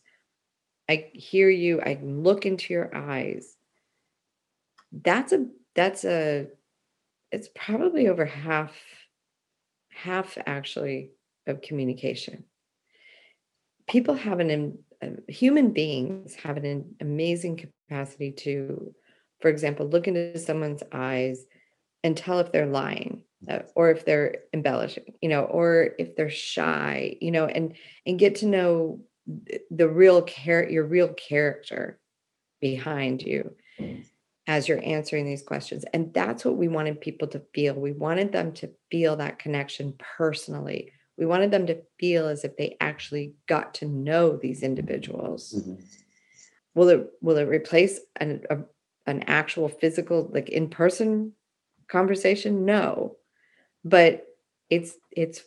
I 0.88 1.10
hear 1.14 1.50
you, 1.50 1.82
I 1.82 2.00
look 2.04 2.46
into 2.46 2.72
your 2.72 2.96
eyes, 2.96 3.56
that's 4.92 5.34
a, 5.34 5.48
that's 5.74 6.06
a, 6.06 6.50
it's 7.32 7.50
probably 7.56 8.10
over 8.10 8.26
half, 8.26 8.74
half 9.90 10.38
actually 10.46 11.14
of 11.48 11.62
communication 11.62 12.44
people 13.88 14.16
have 14.16 14.40
an 14.40 14.78
um, 15.04 15.18
human 15.28 15.72
beings 15.72 16.36
have 16.36 16.58
an 16.58 16.96
amazing 17.02 17.58
capacity 17.90 18.32
to 18.32 18.94
for 19.42 19.50
example 19.50 19.88
look 19.88 20.08
into 20.08 20.38
someone's 20.40 20.84
eyes 20.92 21.46
and 22.04 22.16
tell 22.16 22.40
if 22.40 22.52
they're 22.52 22.66
lying 22.66 23.24
uh, 23.50 23.60
or 23.76 23.92
if 23.92 24.06
they're 24.06 24.36
embellishing 24.54 25.14
you 25.22 25.30
know 25.30 25.44
or 25.44 25.90
if 26.00 26.16
they're 26.16 26.30
shy 26.30 27.16
you 27.22 27.32
know 27.32 27.46
and 27.46 27.76
and 28.06 28.20
get 28.20 28.36
to 28.36 28.46
know 28.46 29.00
the 29.72 29.88
real 29.88 30.22
care 30.22 30.70
your 30.70 30.86
real 30.86 31.10
character 31.14 32.00
behind 32.62 33.22
you 33.22 33.56
as 34.48 34.68
you're 34.68 34.84
answering 34.84 35.26
these 35.26 35.44
questions. 35.44 35.86
And 35.94 36.14
that's 36.14 36.44
what 36.44 36.58
we 36.58 36.68
wanted 36.68 37.00
people 37.00 37.28
to 37.30 37.42
feel. 37.54 37.74
We 37.76 37.94
wanted 37.94 38.32
them 38.32 38.52
to 38.54 38.72
feel 38.92 39.16
that 39.18 39.40
connection 39.40 39.94
personally 40.18 40.92
we 41.18 41.26
wanted 41.26 41.52
them 41.52 41.68
to 41.68 41.82
feel 42.00 42.28
as 42.28 42.44
if 42.44 42.58
they 42.58 42.76
actually 42.82 43.34
got 43.48 43.76
to 43.76 43.86
know 43.86 44.36
these 44.36 44.64
individuals. 44.64 45.54
Mm-hmm. 45.58 45.84
Will 46.76 46.90
it 46.90 47.08
will 47.22 47.38
it 47.38 47.48
replace 47.48 48.00
an 48.16 48.44
a, 48.50 48.58
an 49.06 49.24
actual 49.28 49.70
physical 49.70 50.30
like 50.34 50.50
in 50.50 50.70
person 50.70 51.34
conversation? 51.88 52.66
No, 52.66 53.18
but 53.84 54.26
it's 54.70 54.96
it's 55.12 55.44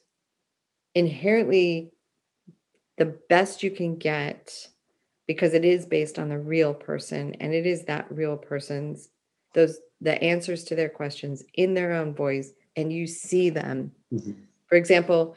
inherently 0.95 1.93
the 2.97 3.17
best 3.29 3.63
you 3.63 3.71
can 3.71 3.97
get 3.97 4.69
because 5.27 5.53
it 5.53 5.65
is 5.65 5.85
based 5.85 6.19
on 6.19 6.29
the 6.29 6.39
real 6.39 6.73
person 6.73 7.35
and 7.41 7.53
it 7.53 7.67
is 7.67 7.85
that 7.85 8.07
real 8.11 8.37
person's 8.37 9.09
those 9.55 9.79
the 10.01 10.23
answers 10.23 10.65
to 10.65 10.75
their 10.75 10.89
questions 10.89 11.43
in 11.55 11.75
their 11.75 11.93
own 11.93 12.15
voice 12.15 12.53
and 12.77 12.93
you 12.93 13.07
see 13.07 13.51
them 13.51 13.91
mm-hmm. 14.13 14.33
for 14.69 14.77
example 14.77 15.37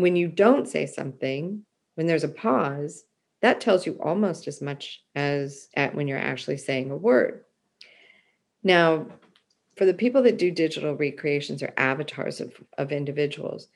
when 0.00 0.16
you 0.16 0.28
don't 0.28 0.68
say 0.68 0.86
something, 0.86 1.64
when 1.94 2.06
there's 2.06 2.24
a 2.24 2.28
pause, 2.28 3.04
that 3.42 3.60
tells 3.60 3.86
you 3.86 3.98
almost 4.02 4.46
as 4.48 4.60
much 4.60 5.02
as 5.14 5.68
at 5.74 5.94
when 5.94 6.06
you're 6.08 6.18
actually 6.18 6.58
saying 6.58 6.90
a 6.90 6.96
word. 6.96 7.44
Now, 8.62 9.06
for 9.76 9.86
the 9.86 9.94
people 9.94 10.22
that 10.24 10.36
do 10.36 10.50
digital 10.50 10.94
recreations 10.94 11.62
or 11.62 11.72
avatars 11.76 12.40
of, 12.40 12.52
of 12.76 12.92
individuals, 12.92 13.68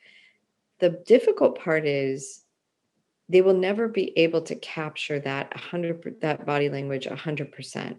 the 0.80 0.90
difficult 0.90 1.58
part 1.58 1.86
is 1.86 2.44
they 3.28 3.40
will 3.40 3.54
never 3.54 3.88
be 3.88 4.12
able 4.18 4.42
to 4.42 4.54
capture 4.56 5.18
that 5.20 5.54
100 5.54 6.20
that 6.20 6.44
body 6.44 6.68
language 6.68 7.06
100% 7.06 7.96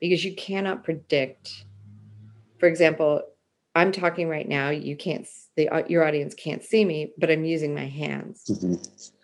because 0.00 0.24
you 0.24 0.34
cannot 0.34 0.84
predict 0.84 1.64
for 2.58 2.66
example 2.66 3.22
I'm 3.74 3.92
talking 3.92 4.28
right 4.28 4.48
now. 4.48 4.70
You 4.70 4.96
can't, 4.96 5.26
the, 5.56 5.68
uh, 5.68 5.82
your 5.88 6.06
audience 6.06 6.34
can't 6.34 6.62
see 6.62 6.84
me, 6.84 7.12
but 7.18 7.30
I'm 7.30 7.44
using 7.44 7.74
my 7.74 7.86
hands. 7.86 8.44
Mm-hmm. 8.48 8.74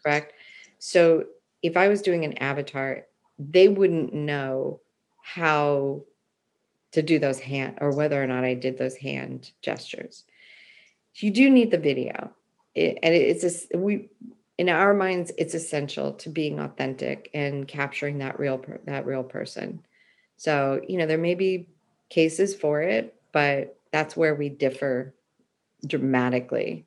Correct. 0.02 0.32
So 0.78 1.24
if 1.62 1.76
I 1.76 1.88
was 1.88 2.02
doing 2.02 2.24
an 2.24 2.38
avatar, 2.38 3.06
they 3.38 3.68
wouldn't 3.68 4.12
know 4.12 4.80
how 5.22 6.02
to 6.92 7.02
do 7.02 7.18
those 7.18 7.40
hand 7.40 7.78
or 7.80 7.92
whether 7.92 8.22
or 8.22 8.26
not 8.26 8.44
I 8.44 8.54
did 8.54 8.78
those 8.78 8.96
hand 8.96 9.52
gestures. 9.62 10.24
You 11.16 11.30
do 11.30 11.50
need 11.50 11.70
the 11.70 11.78
video, 11.78 12.30
it, 12.74 12.98
and 13.02 13.14
it's 13.14 13.42
just 13.42 13.74
we 13.74 14.08
in 14.58 14.68
our 14.68 14.94
minds 14.94 15.32
it's 15.38 15.54
essential 15.54 16.12
to 16.14 16.28
being 16.28 16.60
authentic 16.60 17.30
and 17.34 17.66
capturing 17.66 18.18
that 18.18 18.38
real 18.38 18.62
that 18.84 19.06
real 19.06 19.22
person. 19.22 19.84
So 20.36 20.80
you 20.86 20.98
know 20.98 21.06
there 21.06 21.18
may 21.18 21.34
be 21.34 21.68
cases 22.08 22.54
for 22.54 22.80
it, 22.80 23.14
but 23.32 23.78
that's 23.92 24.16
where 24.16 24.34
we 24.34 24.48
differ 24.48 25.14
dramatically 25.86 26.86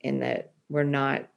in 0.00 0.20
that 0.20 0.52
we're 0.68 0.82
not 0.82 1.28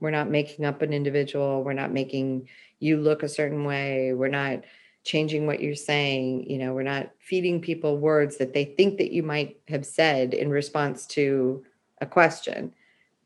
we're 0.00 0.10
not 0.10 0.30
making 0.30 0.64
up 0.64 0.82
an 0.82 0.92
individual 0.92 1.62
we're 1.64 1.72
not 1.72 1.92
making 1.92 2.48
you 2.78 2.98
look 2.98 3.22
a 3.22 3.28
certain 3.28 3.64
way 3.64 4.12
we're 4.12 4.28
not 4.28 4.62
changing 5.04 5.46
what 5.46 5.60
you're 5.60 5.74
saying 5.74 6.48
you 6.48 6.58
know 6.58 6.74
we're 6.74 6.82
not 6.82 7.10
feeding 7.20 7.60
people 7.60 7.96
words 7.96 8.36
that 8.36 8.52
they 8.52 8.64
think 8.64 8.98
that 8.98 9.12
you 9.12 9.22
might 9.22 9.56
have 9.68 9.86
said 9.86 10.34
in 10.34 10.50
response 10.50 11.06
to 11.06 11.64
a 12.00 12.06
question. 12.06 12.74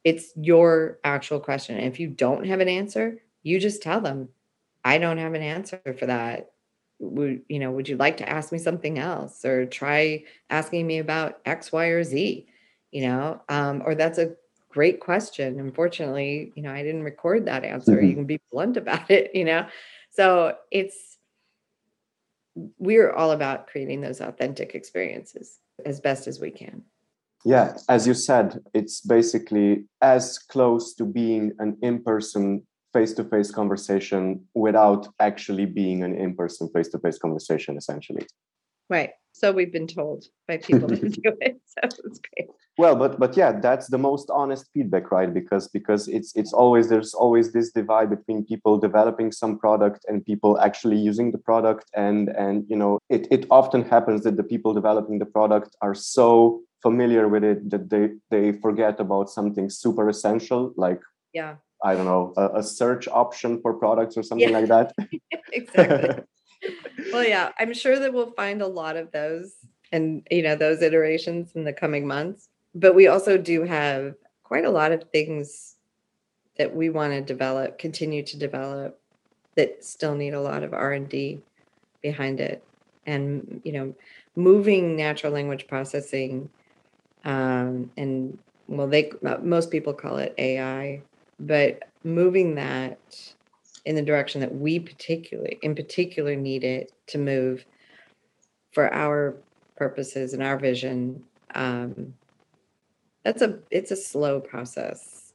It's 0.05 0.33
your 0.37 0.99
actual 1.03 1.41
question 1.41 1.77
and 1.77 1.87
if 1.87 1.99
you 1.99 2.09
don't 2.09 2.47
have 2.47 2.61
an 2.61 2.69
answer 2.69 3.19
you 3.43 3.59
just 3.59 3.83
tell 3.83 4.01
them 4.01 4.29
i 4.85 4.99
don't 4.99 5.19
have 5.19 5.35
an 5.35 5.43
answer 5.43 5.81
for 5.99 6.07
that 6.07 6.53
would 7.01 7.41
you 7.49 7.59
know 7.59 7.71
would 7.71 7.89
you 7.89 7.97
like 7.97 8.19
to 8.19 8.29
ask 8.29 8.53
me 8.53 8.59
something 8.59 8.99
else 8.99 9.45
or 9.45 9.65
try 9.65 10.23
asking 10.51 10.87
me 10.87 10.99
about 10.99 11.41
x 11.47 11.73
y 11.73 11.87
or 11.87 12.05
z 12.05 12.47
you 12.93 13.03
know? 13.03 13.41
Um, 13.49 13.83
or 13.87 13.95
that's 13.95 14.19
a 14.19 14.33
great 14.69 14.99
question. 15.01 15.59
Unfortunately 15.59 16.53
you 16.55 16.63
know 16.63 16.73
i 16.73 16.83
didn't 16.83 17.03
record 17.03 17.47
that 17.47 17.65
answer. 17.65 17.97
Mm-hmm. 17.97 18.07
you 18.07 18.15
can 18.15 18.25
be 18.27 18.41
blunt 18.53 18.77
about 18.77 19.11
it 19.11 19.31
you 19.35 19.45
know? 19.45 19.67
So 20.11 20.57
it's 20.71 21.17
we're 22.79 23.13
all 23.13 23.31
about 23.31 23.69
creating 23.69 24.01
those 24.03 24.21
authentic 24.21 24.75
experiences 24.75 25.59
as 25.87 26.01
best 26.01 26.27
as 26.27 26.39
we 26.41 26.51
can. 26.51 26.83
Yeah 27.45 27.79
as 27.89 28.07
you 28.07 28.13
said 28.15 28.61
it's 28.75 29.01
basically 29.01 29.85
as 30.03 30.39
close 30.39 30.93
to 30.95 31.05
being 31.07 31.53
an 31.59 31.79
in-person 31.83 32.67
face-to-face 32.93 33.51
conversation 33.51 34.45
without 34.55 35.09
actually 35.21 35.67
being 35.67 36.03
an 36.03 36.15
in-person 36.15 36.69
face-to-face 36.75 37.19
conversation 37.19 37.77
essentially. 37.77 38.27
Right. 38.89 39.11
So 39.33 39.53
we've 39.53 39.73
been 39.73 39.87
told 39.87 40.25
by 40.49 40.57
people 40.59 40.89
to 40.89 41.09
do 41.09 41.33
it. 41.41 41.61
So 41.67 42.03
it's 42.05 42.21
great. 42.29 42.49
Well 42.79 42.97
but 42.97 43.21
but 43.21 43.37
yeah 43.37 43.53
that's 43.53 43.89
the 43.89 43.99
most 43.99 44.29
honest 44.31 44.67
feedback 44.75 45.13
right? 45.13 45.33
Because 45.33 45.69
because 45.69 46.09
it's 46.09 46.35
it's 46.35 46.53
always 46.53 46.89
there's 46.89 47.15
always 47.15 47.53
this 47.53 47.71
divide 47.71 48.11
between 48.11 48.45
people 48.45 48.79
developing 48.79 49.31
some 49.31 49.59
product 49.59 50.05
and 50.09 50.27
people 50.27 50.59
actually 50.59 50.99
using 50.99 51.31
the 51.31 51.39
product. 51.39 51.85
And 51.95 52.29
and 52.31 52.65
you 52.69 52.77
know 52.77 52.99
it, 53.09 53.29
it 53.31 53.47
often 53.51 53.83
happens 53.85 54.25
that 54.25 54.37
the 54.37 54.43
people 54.53 54.75
developing 54.75 55.21
the 55.21 55.27
product 55.27 55.77
are 55.81 55.95
so 55.95 56.61
familiar 56.83 57.29
with 57.29 57.45
it 57.45 57.71
that 57.71 57.91
they 57.91 58.11
they 58.31 58.53
forget 58.53 58.99
about 58.99 59.31
something 59.31 59.69
super 59.71 60.09
essential 60.09 60.73
like 60.77 61.01
yeah 61.33 61.57
I 61.83 61.95
don't 61.95 62.05
know, 62.05 62.33
a, 62.37 62.59
a 62.59 62.63
search 62.63 63.09
option 63.09 63.61
for 63.61 63.75
products 63.75 64.17
or 64.17 64.23
something 64.23 64.51
yeah. 64.51 64.59
like 64.59 64.69
that. 64.69 64.95
exactly. 65.53 66.25
well, 67.13 67.25
yeah, 67.25 67.51
I'm 67.59 67.73
sure 67.73 67.99
that 67.99 68.13
we'll 68.13 68.33
find 68.33 68.63
a 68.63 68.67
lot 68.67 68.97
of 68.97 69.11
those 69.13 69.55
and, 69.93 70.27
you 70.31 70.43
know, 70.43 70.57
those 70.57 70.83
iterations 70.83 71.53
in 71.55 71.65
the 71.65 71.73
coming 71.73 72.07
months. 72.07 72.49
but 72.75 72.95
we 72.95 73.09
also 73.09 73.37
do 73.37 73.65
have 73.65 74.15
quite 74.45 74.65
a 74.65 74.71
lot 74.71 74.93
of 74.93 75.05
things 75.11 75.77
that 76.59 76.75
we 76.75 76.91
want 76.91 77.13
to 77.13 77.21
develop, 77.21 77.79
continue 77.79 78.23
to 78.23 78.39
develop 78.39 79.01
that 79.57 79.85
still 79.85 80.15
need 80.15 80.35
a 80.35 80.41
lot 80.41 80.63
of 80.63 80.73
R&D 80.73 81.41
behind 82.03 82.41
it. 82.41 82.63
And, 83.07 83.61
you 83.65 83.73
know, 83.73 83.95
moving 84.37 84.97
natural 84.97 85.33
language 85.33 85.67
processing 85.67 86.51
um, 87.25 87.91
and 87.97 88.39
well, 88.69 88.87
they 88.87 89.13
most 89.43 89.71
people 89.71 89.93
call 89.93 90.19
it 90.19 90.35
AI, 90.39 91.03
but 91.41 91.89
moving 92.05 92.55
that 92.55 92.99
in 93.85 93.95
the 93.97 94.03
direction 94.03 94.41
that 94.41 94.55
we 94.55 94.79
particularly 94.79 95.59
in 95.63 95.75
particular 95.75 96.37
need 96.37 96.65
it 96.65 96.93
to 97.07 97.19
move 97.19 97.65
for 98.73 98.93
our 98.95 99.37
purposes 99.77 100.35
and 100.35 100.43
our 100.43 100.59
vision 100.59 101.23
um, 101.55 102.15
that's 103.25 103.43
a 103.43 103.59
it's 103.71 103.91
a 103.91 103.97
slow 103.97 104.41
process. 104.41 105.33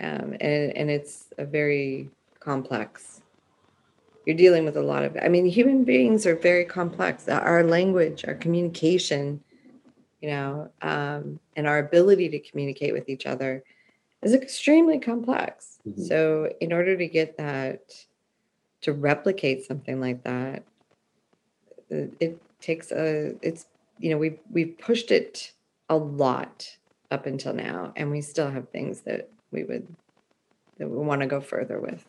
Um, 0.00 0.36
and 0.40 0.76
and 0.76 0.90
it's 0.90 1.26
a 1.38 1.44
very 1.44 2.08
complex. 2.40 3.22
You're 4.26 4.36
dealing 4.36 4.64
with 4.64 4.76
a 4.76 4.82
lot 4.82 5.04
of 5.04 5.16
i 5.22 5.28
mean 5.28 5.46
human 5.46 5.84
beings 5.84 6.26
are 6.26 6.36
very 6.36 6.64
complex. 6.64 7.28
Our 7.28 7.64
language 7.64 8.24
our 8.26 8.34
communication 8.34 9.42
you 10.20 10.30
know 10.30 10.70
um, 10.82 11.40
and 11.56 11.66
our 11.66 11.78
ability 11.78 12.28
to 12.30 12.38
communicate 12.40 12.92
with 12.92 13.08
each 13.08 13.26
other 13.26 13.64
is 14.22 14.34
extremely 14.34 14.98
complex 14.98 15.78
mm-hmm. 15.86 16.02
so 16.02 16.50
in 16.60 16.72
order 16.72 16.96
to 16.96 17.06
get 17.06 17.36
that 17.36 17.80
to 18.80 18.92
replicate 18.92 19.64
something 19.64 20.00
like 20.00 20.22
that 20.24 20.62
it 21.90 22.40
takes 22.60 22.92
a 22.92 23.34
it's 23.42 23.66
you 23.98 24.10
know 24.10 24.18
we've 24.18 24.38
we've 24.50 24.76
pushed 24.78 25.10
it 25.10 25.52
a 25.88 25.96
lot 25.96 26.76
up 27.10 27.26
until 27.26 27.54
now 27.54 27.92
and 27.96 28.10
we 28.10 28.20
still 28.20 28.50
have 28.50 28.68
things 28.68 29.00
that 29.02 29.28
we 29.50 29.64
would 29.64 29.86
that 30.78 30.88
we 30.88 30.96
want 30.98 31.20
to 31.20 31.26
go 31.26 31.40
further 31.40 31.80
with 31.80 32.04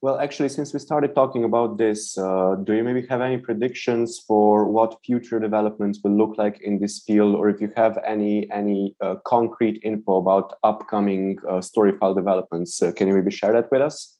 well 0.00 0.18
actually 0.20 0.48
since 0.48 0.72
we 0.72 0.78
started 0.78 1.14
talking 1.14 1.44
about 1.44 1.76
this 1.78 2.16
uh, 2.18 2.54
do 2.64 2.72
you 2.72 2.84
maybe 2.84 3.06
have 3.08 3.20
any 3.20 3.36
predictions 3.36 4.18
for 4.18 4.64
what 4.66 4.98
future 5.04 5.40
developments 5.40 6.00
will 6.02 6.16
look 6.16 6.38
like 6.38 6.60
in 6.60 6.78
this 6.78 7.00
field 7.00 7.34
or 7.34 7.48
if 7.48 7.60
you 7.60 7.70
have 7.76 7.98
any 8.06 8.50
any 8.50 8.94
uh, 9.00 9.16
concrete 9.24 9.80
info 9.82 10.18
about 10.18 10.54
upcoming 10.62 11.38
uh, 11.48 11.54
storyfile 11.54 12.14
developments 12.14 12.82
uh, 12.82 12.92
can 12.92 13.08
you 13.08 13.14
maybe 13.14 13.30
share 13.30 13.52
that 13.52 13.70
with 13.70 13.82
us 13.82 14.18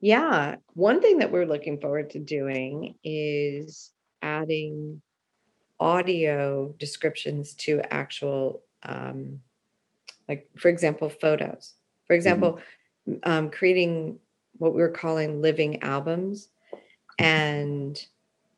yeah 0.00 0.56
one 0.74 1.00
thing 1.00 1.18
that 1.18 1.30
we're 1.30 1.46
looking 1.46 1.80
forward 1.80 2.10
to 2.10 2.18
doing 2.18 2.94
is 3.04 3.90
adding 4.22 5.02
audio 5.80 6.74
descriptions 6.78 7.54
to 7.54 7.80
actual 7.92 8.62
um, 8.82 9.40
like 10.28 10.48
for 10.56 10.68
example 10.68 11.08
photos 11.08 11.74
for 12.06 12.14
mm-hmm. 12.14 12.18
example 12.18 12.58
mm-hmm. 13.08 13.30
um, 13.30 13.50
creating 13.50 14.18
what 14.58 14.74
we 14.74 14.82
are 14.82 14.90
calling 14.90 15.40
living 15.40 15.82
albums 15.82 16.48
and 17.18 18.06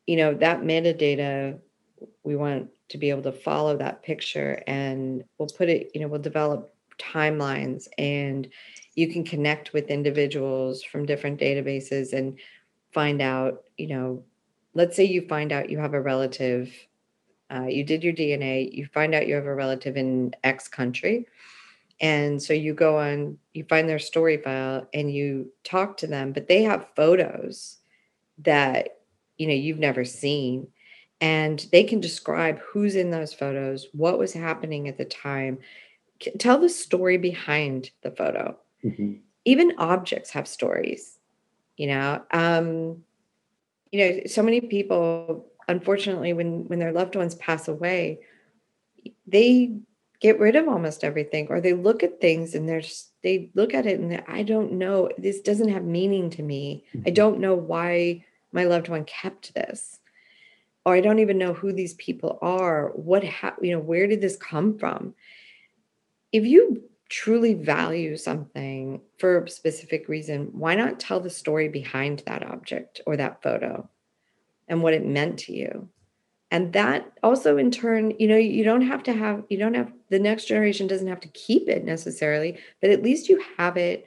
you 0.05 0.15
know 0.15 0.33
that 0.33 0.61
metadata 0.61 1.57
we 2.23 2.35
want 2.35 2.69
to 2.89 2.97
be 2.97 3.09
able 3.09 3.21
to 3.21 3.31
follow 3.31 3.77
that 3.77 4.03
picture 4.03 4.61
and 4.67 5.23
we'll 5.37 5.47
put 5.47 5.69
it 5.69 5.91
you 5.93 6.01
know 6.01 6.07
we'll 6.07 6.21
develop 6.21 6.73
timelines 6.99 7.87
and 7.97 8.47
you 8.95 9.07
can 9.07 9.23
connect 9.23 9.73
with 9.73 9.89
individuals 9.89 10.83
from 10.83 11.05
different 11.05 11.39
databases 11.39 12.13
and 12.13 12.37
find 12.93 13.21
out 13.21 13.63
you 13.77 13.87
know 13.87 14.23
let's 14.73 14.95
say 14.95 15.03
you 15.03 15.21
find 15.27 15.51
out 15.51 15.69
you 15.69 15.77
have 15.77 15.93
a 15.93 16.01
relative 16.01 16.71
uh, 17.51 17.65
you 17.65 17.83
did 17.83 18.03
your 18.03 18.13
DNA, 18.13 18.73
you 18.73 18.85
find 18.85 19.13
out 19.13 19.27
you 19.27 19.35
have 19.35 19.45
a 19.45 19.53
relative 19.53 19.97
in 19.97 20.33
X 20.43 20.67
country. 20.67 21.27
And 22.01 22.41
so 22.41 22.53
you 22.53 22.73
go 22.73 22.97
on, 22.97 23.37
you 23.53 23.63
find 23.69 23.87
their 23.87 23.99
story 23.99 24.37
file 24.37 24.87
and 24.93 25.13
you 25.13 25.51
talk 25.63 25.97
to 25.97 26.07
them, 26.07 26.33
but 26.33 26.47
they 26.47 26.63
have 26.63 26.87
photos 26.95 27.77
that 28.39 28.97
you 29.37 29.47
know 29.47 29.53
you've 29.53 29.79
never 29.79 30.03
seen 30.03 30.67
and 31.21 31.67
they 31.71 31.83
can 31.83 31.99
describe 31.99 32.59
who's 32.59 32.95
in 32.95 33.11
those 33.11 33.33
photos, 33.33 33.87
what 33.93 34.17
was 34.17 34.33
happening 34.33 34.87
at 34.87 34.97
the 34.97 35.05
time, 35.05 35.59
tell 36.39 36.59
the 36.59 36.69
story 36.69 37.17
behind 37.17 37.91
the 38.01 38.09
photo. 38.09 38.57
Mm-hmm. 38.83 39.13
Even 39.45 39.73
objects 39.77 40.31
have 40.31 40.47
stories, 40.47 41.19
you 41.77 41.85
know. 41.87 42.23
Um, 42.31 43.03
you 43.91 43.99
know, 43.99 44.21
so 44.25 44.41
many 44.41 44.61
people 44.61 45.45
unfortunately 45.67 46.33
when 46.33 46.67
when 46.67 46.79
their 46.79 46.91
loved 46.91 47.15
ones 47.15 47.35
pass 47.35 47.67
away 47.67 48.19
they 49.27 49.71
get 50.21 50.39
rid 50.39 50.55
of 50.55 50.67
almost 50.67 51.03
everything 51.03 51.47
or 51.49 51.59
they 51.59 51.73
look 51.73 52.03
at 52.03 52.21
things 52.21 52.55
and 52.55 52.69
they're 52.69 52.81
just, 52.81 53.11
they 53.23 53.51
look 53.55 53.73
at 53.73 53.85
it 53.85 53.99
and 53.99 54.23
i 54.27 54.43
don't 54.43 54.71
know 54.71 55.09
this 55.17 55.41
doesn't 55.41 55.69
have 55.69 55.83
meaning 55.83 56.29
to 56.29 56.43
me. 56.43 56.85
Mm-hmm. 56.95 57.07
i 57.07 57.09
don't 57.09 57.39
know 57.39 57.55
why 57.55 58.23
my 58.53 58.65
loved 58.65 58.89
one 58.89 59.05
kept 59.05 59.53
this. 59.53 59.99
Or 60.85 60.95
i 60.95 61.01
don't 61.01 61.19
even 61.19 61.37
know 61.37 61.53
who 61.53 61.73
these 61.73 61.93
people 61.95 62.39
are. 62.41 62.91
What 62.95 63.23
ha- 63.23 63.55
you 63.61 63.71
know 63.71 63.79
where 63.79 64.07
did 64.07 64.21
this 64.21 64.37
come 64.37 64.77
from? 64.77 65.13
If 66.31 66.45
you 66.45 66.83
truly 67.09 67.53
value 67.53 68.15
something 68.15 69.01
for 69.17 69.43
a 69.43 69.49
specific 69.49 70.07
reason 70.07 70.47
why 70.53 70.73
not 70.75 70.97
tell 70.97 71.19
the 71.19 71.29
story 71.29 71.67
behind 71.67 72.23
that 72.25 72.41
object 72.41 73.01
or 73.05 73.17
that 73.17 73.43
photo 73.43 73.87
and 74.69 74.81
what 74.81 74.93
it 74.93 75.05
meant 75.05 75.37
to 75.37 75.53
you 75.53 75.89
and 76.51 76.73
that 76.73 77.11
also 77.23 77.57
in 77.57 77.71
turn 77.71 78.13
you 78.19 78.27
know 78.27 78.37
you 78.37 78.63
don't 78.63 78.81
have 78.81 79.01
to 79.01 79.13
have 79.13 79.43
you 79.49 79.57
don't 79.57 79.73
have 79.73 79.91
the 80.09 80.19
next 80.19 80.45
generation 80.45 80.85
doesn't 80.85 81.07
have 81.07 81.21
to 81.21 81.27
keep 81.29 81.67
it 81.67 81.83
necessarily 81.83 82.59
but 82.81 82.91
at 82.91 83.01
least 83.01 83.29
you 83.29 83.43
have 83.57 83.77
it 83.77 84.05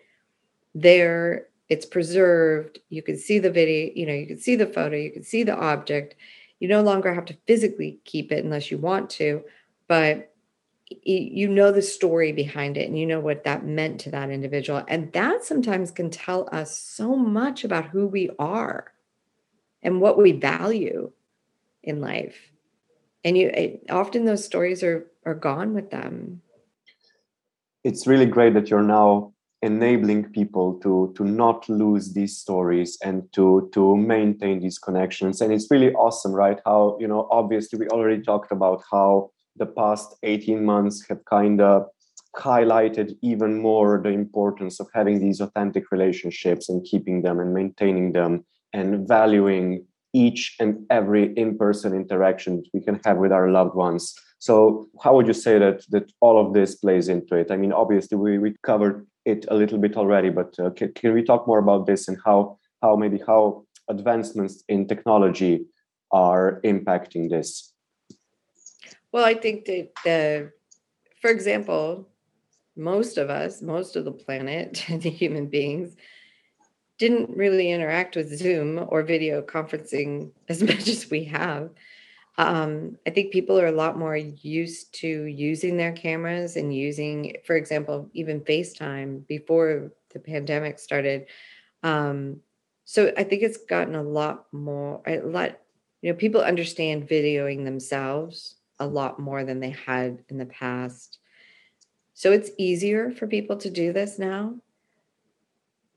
there 0.74 1.48
it's 1.68 1.86
preserved 1.86 2.78
you 2.90 3.02
can 3.02 3.16
see 3.16 3.38
the 3.38 3.50
video 3.50 3.90
you 3.94 4.06
know 4.06 4.12
you 4.12 4.26
can 4.26 4.38
see 4.38 4.54
the 4.54 4.66
photo 4.66 4.96
you 4.96 5.10
can 5.10 5.24
see 5.24 5.42
the 5.42 5.56
object. 5.56 6.14
You 6.60 6.68
no 6.68 6.82
longer 6.82 7.12
have 7.12 7.26
to 7.26 7.36
physically 7.46 7.98
keep 8.04 8.32
it 8.32 8.44
unless 8.44 8.70
you 8.70 8.78
want 8.78 9.10
to 9.10 9.42
but 9.88 10.30
you 11.02 11.48
know 11.48 11.72
the 11.72 11.82
story 11.82 12.32
behind 12.32 12.76
it 12.76 12.88
and 12.88 12.98
you 12.98 13.06
know 13.06 13.20
what 13.20 13.44
that 13.44 13.66
meant 13.66 14.00
to 14.00 14.10
that 14.10 14.30
individual. 14.30 14.84
And 14.86 15.12
that 15.12 15.44
sometimes 15.44 15.90
can 15.90 16.10
tell 16.10 16.48
us 16.52 16.78
so 16.78 17.16
much 17.16 17.64
about 17.64 17.88
who 17.88 18.06
we 18.06 18.30
are 18.38 18.92
and 19.82 20.00
what 20.00 20.18
we 20.18 20.32
value 20.32 21.10
in 21.84 22.00
life. 22.00 22.36
And 23.24 23.38
you 23.38 23.48
it, 23.48 23.84
often 23.90 24.24
those 24.24 24.44
stories 24.44 24.82
are 24.82 25.06
are 25.24 25.34
gone 25.34 25.74
with 25.74 25.90
them. 25.90 26.42
It's 27.82 28.06
really 28.06 28.26
great 28.26 28.54
that 28.54 28.70
you're 28.70 28.82
now 28.82 29.32
enabling 29.62 30.30
people 30.30 30.74
to 30.80 31.12
to 31.16 31.24
not 31.24 31.68
lose 31.68 32.12
these 32.12 32.36
stories 32.36 32.98
and 33.02 33.22
to 33.32 33.70
to 33.72 33.96
maintain 33.96 34.60
these 34.60 34.78
connections. 34.78 35.40
And 35.40 35.52
it's 35.52 35.70
really 35.70 35.92
awesome 35.94 36.32
right? 36.32 36.60
How 36.66 36.96
you 37.00 37.08
know 37.08 37.28
obviously 37.30 37.78
we 37.78 37.88
already 37.88 38.22
talked 38.22 38.52
about 38.52 38.82
how 38.90 39.30
the 39.56 39.66
past 39.66 40.16
18 40.22 40.64
months 40.64 41.06
have 41.08 41.24
kind 41.24 41.60
of 41.60 41.86
highlighted 42.36 43.16
even 43.22 43.60
more 43.60 44.00
the 44.02 44.10
importance 44.10 44.80
of 44.80 44.88
having 44.92 45.20
these 45.20 45.40
authentic 45.40 45.92
relationships 45.92 46.68
and 46.68 46.84
keeping 46.84 47.22
them 47.22 47.38
and 47.38 47.54
maintaining 47.54 48.12
them 48.12 48.44
and 48.72 49.06
valuing 49.06 49.86
each 50.14 50.56
and 50.60 50.86
every 50.90 51.34
in-person 51.34 51.92
interaction 51.92 52.62
we 52.72 52.80
can 52.80 53.00
have 53.04 53.18
with 53.18 53.32
our 53.32 53.50
loved 53.50 53.74
ones. 53.74 54.14
So 54.38 54.88
how 55.02 55.14
would 55.16 55.26
you 55.26 55.34
say 55.34 55.58
that 55.58 55.84
that 55.90 56.10
all 56.20 56.38
of 56.38 56.54
this 56.54 56.76
plays 56.76 57.08
into 57.08 57.34
it? 57.34 57.50
I 57.50 57.56
mean 57.56 57.72
obviously 57.72 58.16
we, 58.16 58.38
we 58.38 58.54
covered 58.62 59.06
it 59.24 59.44
a 59.48 59.54
little 59.54 59.78
bit 59.78 59.96
already 59.96 60.30
but 60.30 60.54
uh, 60.58 60.70
can, 60.70 60.92
can 60.92 61.12
we 61.12 61.22
talk 61.22 61.46
more 61.46 61.58
about 61.58 61.86
this 61.86 62.08
and 62.08 62.18
how 62.24 62.58
how 62.80 62.96
maybe 62.96 63.20
how 63.26 63.64
advancements 63.88 64.62
in 64.68 64.86
technology 64.86 65.66
are 66.12 66.60
impacting 66.64 67.28
this? 67.28 67.72
Well 69.12 69.24
i 69.24 69.34
think 69.34 69.64
that 69.64 69.88
the 70.04 70.52
for 71.20 71.30
example 71.30 72.08
most 72.76 73.18
of 73.18 73.30
us 73.30 73.62
most 73.62 73.96
of 73.96 74.04
the 74.04 74.12
planet 74.12 74.84
the 74.88 75.10
human 75.10 75.46
beings 75.46 75.96
didn't 76.98 77.36
really 77.36 77.70
interact 77.70 78.16
with 78.16 78.36
Zoom 78.36 78.84
or 78.88 79.02
video 79.02 79.42
conferencing 79.42 80.30
as 80.48 80.62
much 80.62 80.88
as 80.88 81.10
we 81.10 81.24
have. 81.24 81.70
Um, 82.36 82.98
I 83.06 83.10
think 83.10 83.32
people 83.32 83.60
are 83.60 83.68
a 83.68 83.72
lot 83.72 83.96
more 83.96 84.16
used 84.16 84.92
to 85.00 85.08
using 85.08 85.76
their 85.76 85.92
cameras 85.92 86.56
and 86.56 86.74
using, 86.74 87.36
for 87.46 87.54
example, 87.54 88.10
even 88.12 88.40
FaceTime 88.40 89.26
before 89.28 89.92
the 90.12 90.18
pandemic 90.18 90.80
started. 90.80 91.26
Um, 91.84 92.40
so 92.84 93.12
I 93.16 93.22
think 93.22 93.42
it's 93.42 93.58
gotten 93.58 93.94
a 93.94 94.02
lot 94.02 94.46
more, 94.52 95.00
a 95.06 95.18
lot, 95.20 95.60
you 96.02 96.10
know, 96.10 96.16
people 96.16 96.40
understand 96.40 97.08
videoing 97.08 97.64
themselves 97.64 98.56
a 98.80 98.86
lot 98.86 99.20
more 99.20 99.44
than 99.44 99.60
they 99.60 99.70
had 99.70 100.24
in 100.28 100.36
the 100.36 100.46
past. 100.46 101.18
So 102.14 102.32
it's 102.32 102.50
easier 102.58 103.12
for 103.12 103.28
people 103.28 103.56
to 103.58 103.70
do 103.70 103.92
this 103.92 104.18
now 104.18 104.56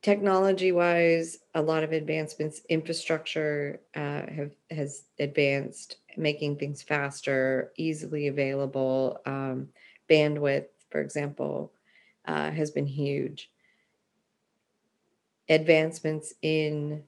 technology 0.02 0.72
wise, 0.72 1.40
a 1.54 1.62
lot 1.62 1.84
of 1.84 1.92
advancements. 1.92 2.62
Infrastructure 2.70 3.82
uh, 3.96 4.24
have 4.28 4.52
has 4.70 5.06
advanced, 5.20 5.98
making 6.16 6.58
things 6.58 6.82
faster, 6.82 7.72
easily 7.78 8.28
available. 8.28 9.20
Um, 9.26 9.70
bandwidth, 10.10 10.68
for 10.90 11.02
example, 11.02 11.74
uh, 12.26 12.52
has 12.52 12.72
been 12.72 12.88
huge. 12.88 13.52
Advancements 15.50 16.34
in, 16.42 17.04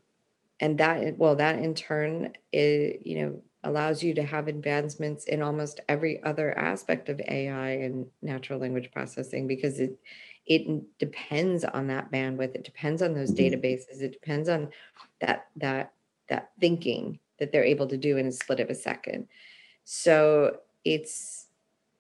and 0.60 0.78
that 0.78 1.18
well, 1.18 1.36
that 1.36 1.60
in 1.60 1.76
turn, 1.76 2.34
it, 2.52 3.06
you 3.06 3.22
know, 3.22 3.42
allows 3.64 4.02
you 4.02 4.14
to 4.14 4.24
have 4.24 4.48
advancements 4.48 5.26
in 5.26 5.42
almost 5.42 5.82
every 5.90 6.24
other 6.24 6.58
aspect 6.58 7.10
of 7.10 7.20
AI 7.20 7.72
and 7.72 8.08
natural 8.22 8.60
language 8.60 8.90
processing 8.92 9.48
because 9.48 9.80
it 9.80 10.00
it 10.50 10.98
depends 10.98 11.64
on 11.64 11.88
that 11.88 12.12
bandwidth 12.12 12.56
it 12.56 12.64
depends 12.64 13.02
on 13.02 13.14
those 13.14 13.32
mm-hmm. 13.32 13.56
databases 13.56 14.02
it 14.02 14.12
depends 14.12 14.50
on 14.50 14.70
that 15.22 15.48
that 15.56 15.94
that 16.28 16.52
thinking 16.60 17.18
that 17.38 17.52
they're 17.52 17.64
able 17.64 17.88
to 17.88 17.98
do 17.98 18.18
in 18.18 18.28
a 18.28 18.32
split 18.32 18.60
of 18.60 18.70
a 18.70 18.76
second 18.76 19.28
so 19.86 20.58
it's 20.84 21.48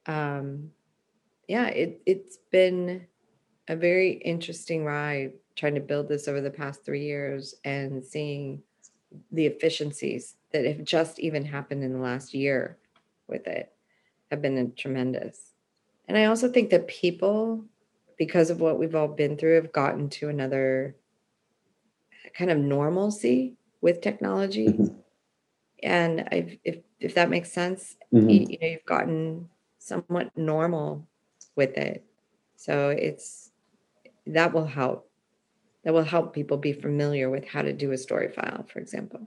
um 0.08 0.70
yeah 1.48 1.68
it 1.68 2.02
it's 2.06 2.38
been 2.52 3.06
a 3.70 3.76
very 3.76 4.14
interesting 4.14 4.84
ride 4.84 5.32
trying 5.56 5.76
to 5.76 5.82
build 5.82 6.10
this 6.10 6.28
over 6.28 6.42
the 6.42 6.50
past 6.50 6.84
3 6.84 7.02
years 7.02 7.56
and 7.64 8.04
seeing 8.04 8.62
the 9.32 9.46
efficiencies 9.46 10.36
that 10.52 10.66
have 10.66 10.84
just 10.84 11.20
even 11.20 11.46
happened 11.46 11.84
in 11.84 11.94
the 11.94 12.00
last 12.00 12.34
year 12.34 12.78
with 13.28 13.48
it 13.48 13.72
have 14.32 14.42
been 14.42 14.74
tremendous. 14.76 15.54
And 16.08 16.18
I 16.18 16.26
also 16.26 16.50
think 16.50 16.70
that 16.70 16.88
people, 16.88 17.64
because 18.20 18.52
of 18.52 18.60
what 18.60 18.78
we've 18.78 18.94
all 18.94 19.08
been 19.08 19.38
through, 19.38 19.56
have 19.56 19.72
gotten 19.72 20.10
to 20.10 20.30
another 20.30 20.96
kind 22.38 22.52
of 22.52 22.60
normalcy 22.60 23.56
with 23.82 24.02
technology. 24.02 24.68
Mm-hmm. 24.68 24.96
And 25.82 26.28
I've, 26.32 26.58
if 26.66 26.80
if 27.00 27.16
that 27.16 27.30
makes 27.30 27.52
sense, 27.52 27.96
mm-hmm. 28.14 28.30
you, 28.30 28.48
you 28.50 28.58
know, 28.62 28.68
you've 28.68 28.86
gotten 28.86 29.50
somewhat 29.80 30.38
normal 30.38 31.08
with 31.56 31.78
it. 31.78 32.04
So 32.58 32.90
it's 32.90 33.52
that 34.28 34.54
will 34.54 34.66
help. 34.68 35.10
That 35.86 35.94
will 35.94 36.04
help 36.04 36.34
people 36.34 36.58
be 36.58 36.74
familiar 36.74 37.30
with 37.30 37.48
how 37.48 37.62
to 37.62 37.72
do 37.72 37.94
a 37.94 37.98
story 37.98 38.30
file, 38.30 38.66
for 38.72 38.80
example. 38.80 39.22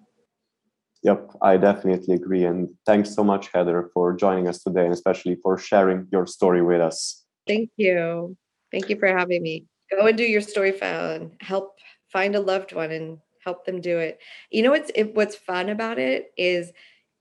Yep, 1.03 1.31
I 1.41 1.57
definitely 1.57 2.15
agree. 2.15 2.45
And 2.45 2.69
thanks 2.85 3.13
so 3.15 3.25
much, 3.25 3.49
Heather, 3.53 3.91
for 3.95 4.15
joining 4.15 4.47
us 4.47 4.63
today 4.63 4.85
and 4.85 4.93
especially 4.93 5.37
for 5.43 5.57
sharing 5.57 6.07
your 6.13 6.27
story 6.27 6.63
with 6.63 6.83
us. 6.83 7.25
Thank 7.47 7.71
you. 7.77 8.37
Thank 8.73 8.89
you 8.89 8.97
for 8.99 9.07
having 9.07 9.43
me. 9.43 9.67
Go 9.91 10.07
and 10.07 10.17
do 10.17 10.25
your 10.25 10.41
story 10.41 10.73
file 10.73 11.13
and 11.13 11.33
help 11.41 11.77
find 12.11 12.35
a 12.35 12.41
loved 12.41 12.73
one 12.73 12.91
and 12.91 13.19
help 13.45 13.65
them 13.67 13.81
do 13.81 13.99
it. 13.99 14.19
You 14.51 14.63
know 14.63 14.71
what's 14.71 14.91
it, 14.95 15.15
what's 15.15 15.37
fun 15.37 15.69
about 15.69 15.99
it 15.99 16.33
is 16.37 16.73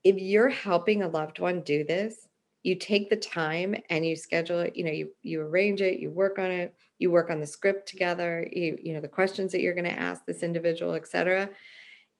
if 0.02 0.16
you're 0.16 0.48
helping 0.48 1.02
a 1.02 1.08
loved 1.08 1.38
one 1.38 1.60
do 1.60 1.84
this, 1.84 2.26
you 2.62 2.76
take 2.76 3.10
the 3.10 3.16
time 3.16 3.74
and 3.90 4.06
you 4.06 4.16
schedule 4.16 4.60
it, 4.60 4.76
you 4.76 4.84
know, 4.84 4.90
you 4.90 5.10
you 5.22 5.40
arrange 5.42 5.82
it, 5.82 6.00
you 6.00 6.10
work 6.10 6.38
on 6.38 6.50
it, 6.50 6.74
you 6.98 7.10
work 7.10 7.30
on 7.30 7.40
the 7.40 7.46
script 7.46 7.88
together, 7.88 8.48
you 8.50 8.78
you 8.82 8.94
know, 8.94 9.00
the 9.00 9.08
questions 9.08 9.52
that 9.52 9.60
you're 9.60 9.74
going 9.74 9.84
to 9.84 9.98
ask 9.98 10.24
this 10.24 10.42
individual, 10.42 10.94
etc. 10.94 11.50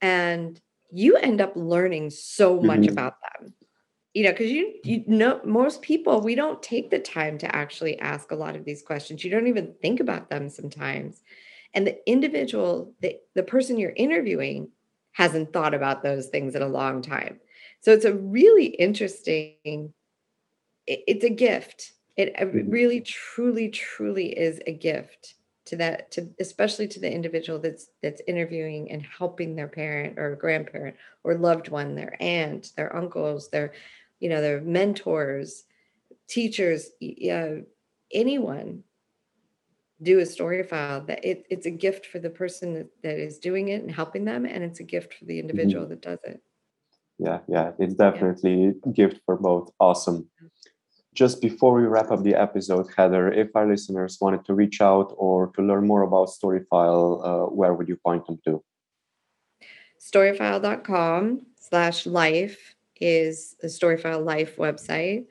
And 0.00 0.60
you 0.92 1.16
end 1.16 1.40
up 1.40 1.52
learning 1.56 2.10
so 2.10 2.60
much 2.60 2.80
mm-hmm. 2.80 2.92
about 2.92 3.14
them 3.22 3.54
you 4.14 4.24
know 4.24 4.30
because 4.30 4.50
you 4.50 4.74
you 4.84 5.04
know 5.06 5.40
most 5.44 5.82
people 5.82 6.20
we 6.20 6.34
don't 6.34 6.62
take 6.62 6.90
the 6.90 6.98
time 6.98 7.38
to 7.38 7.54
actually 7.54 7.98
ask 7.98 8.30
a 8.30 8.36
lot 8.36 8.56
of 8.56 8.64
these 8.64 8.82
questions. 8.82 9.24
You 9.24 9.30
don't 9.30 9.48
even 9.48 9.74
think 9.80 10.00
about 10.00 10.28
them 10.30 10.48
sometimes. 10.48 11.22
And 11.74 11.86
the 11.86 12.10
individual 12.10 12.94
the, 13.00 13.18
the 13.34 13.42
person 13.42 13.78
you're 13.78 13.92
interviewing 13.96 14.68
hasn't 15.12 15.52
thought 15.52 15.74
about 15.74 16.02
those 16.02 16.28
things 16.28 16.54
in 16.54 16.62
a 16.62 16.68
long 16.68 17.02
time. 17.02 17.40
So 17.80 17.92
it's 17.92 18.04
a 18.04 18.14
really 18.14 18.66
interesting 18.66 19.92
it, 20.86 21.04
it's 21.06 21.24
a 21.24 21.30
gift. 21.30 21.92
It 22.16 22.34
mm-hmm. 22.34 22.70
really 22.70 23.00
truly 23.00 23.70
truly 23.70 24.38
is 24.38 24.60
a 24.66 24.72
gift 24.72 25.34
to 25.64 25.76
that 25.76 26.10
to 26.10 26.28
especially 26.40 26.88
to 26.88 27.00
the 27.00 27.10
individual 27.10 27.58
that's 27.58 27.88
that's 28.02 28.20
interviewing 28.26 28.90
and 28.90 29.02
helping 29.02 29.54
their 29.54 29.68
parent 29.68 30.18
or 30.18 30.34
grandparent 30.36 30.96
or 31.24 31.36
loved 31.36 31.68
one 31.68 31.94
their 31.94 32.16
aunt 32.20 32.72
their 32.76 32.94
uncles 32.96 33.48
their 33.48 33.72
you 34.22 34.28
know 34.28 34.40
their 34.40 34.60
mentors 34.60 35.64
teachers 36.28 36.90
anyone 38.12 38.82
do 40.00 40.20
a 40.20 40.26
story 40.26 40.62
file 40.62 41.00
that 41.00 41.24
it, 41.24 41.44
it's 41.50 41.66
a 41.66 41.70
gift 41.70 42.06
for 42.06 42.18
the 42.18 42.30
person 42.30 42.74
that, 42.74 42.88
that 43.02 43.18
is 43.18 43.38
doing 43.38 43.68
it 43.68 43.82
and 43.82 43.90
helping 43.90 44.24
them 44.24 44.46
and 44.46 44.62
it's 44.62 44.80
a 44.80 44.84
gift 44.84 45.14
for 45.14 45.24
the 45.24 45.34
mm-hmm. 45.34 45.50
individual 45.50 45.84
mm-hmm. 45.84 45.90
that 45.90 46.02
does 46.02 46.20
it 46.24 46.40
yeah 47.18 47.40
yeah 47.48 47.72
it's 47.78 47.94
definitely 47.94 48.64
yeah. 48.64 48.70
a 48.86 48.88
gift 48.90 49.20
for 49.26 49.36
both 49.36 49.70
awesome 49.80 50.28
just 51.14 51.42
before 51.42 51.74
we 51.74 51.82
wrap 51.82 52.10
up 52.10 52.22
the 52.22 52.34
episode, 52.34 52.86
Heather, 52.96 53.30
if 53.30 53.54
our 53.54 53.68
listeners 53.68 54.16
wanted 54.18 54.46
to 54.46 54.54
reach 54.54 54.80
out 54.80 55.12
or 55.18 55.48
to 55.48 55.60
learn 55.60 55.86
more 55.86 56.04
about 56.04 56.30
Storyfile, 56.30 57.20
uh, 57.22 57.50
where 57.50 57.74
would 57.74 57.86
you 57.86 57.96
point 57.96 58.26
them 58.26 58.38
to? 58.46 58.64
Storyfile.com 60.00 61.42
slash 61.60 62.06
life 62.06 62.74
is 63.02 63.56
the 63.60 63.68
Storyfile 63.68 64.24
Life 64.24 64.56
website. 64.56 65.26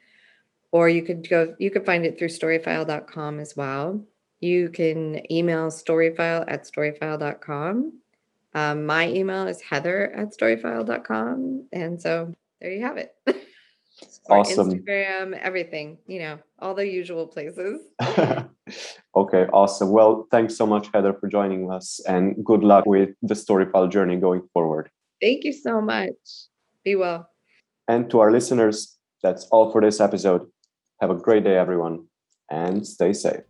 Or 0.72 0.88
you 0.88 1.02
could 1.04 1.28
go, 1.30 1.56
you 1.60 1.72
could 1.72 1.86
find 1.86 2.06
it 2.06 2.18
through 2.18 2.30
storyfile.com 2.30 3.40
as 3.40 3.56
well. 3.56 4.06
You 4.40 4.70
can 4.70 5.22
email 5.32 5.68
storyfile 5.68 6.46
at 6.48 6.64
storyfile.com. 6.64 7.94
Um, 8.54 8.86
my 8.86 9.08
email 9.08 9.48
is 9.48 9.62
heather 9.62 10.12
at 10.12 10.38
storyfile.com. 10.38 11.68
And 11.72 12.02
so 12.02 12.34
there 12.60 12.72
you 12.72 12.82
have 12.82 12.98
it. 12.98 13.16
awesome. 14.30 14.72
Instagram, 14.72 15.38
everything, 15.40 15.98
you 16.08 16.20
know, 16.20 16.40
all 16.60 16.74
the 16.74 16.88
usual 16.88 17.28
places. 17.28 17.82
okay, 19.16 19.46
awesome. 19.54 19.90
Well, 19.92 20.28
thanks 20.32 20.56
so 20.56 20.66
much, 20.66 20.90
Heather, 20.94 21.14
for 21.14 21.28
joining 21.28 21.72
us 21.72 22.00
and 22.08 22.44
good 22.44 22.64
luck 22.64 22.86
with 22.86 23.12
the 23.22 23.36
Storyfile 23.36 23.92
journey 23.92 24.18
going 24.18 24.48
forward. 24.54 24.90
Thank 25.22 25.44
you 25.44 25.54
so 25.54 25.82
much. 25.82 26.16
Be 26.84 26.96
well. 26.96 27.31
And 27.88 28.10
to 28.12 28.20
our 28.20 28.32
listeners, 28.32 28.98
that's 29.24 29.46
all 29.52 29.72
for 29.72 29.82
this 29.82 30.00
episode. 30.00 30.48
Have 31.02 31.10
a 31.10 31.16
great 31.16 31.44
day, 31.44 31.58
everyone, 31.58 32.06
and 32.50 32.86
stay 32.86 33.14
safe. 33.14 33.42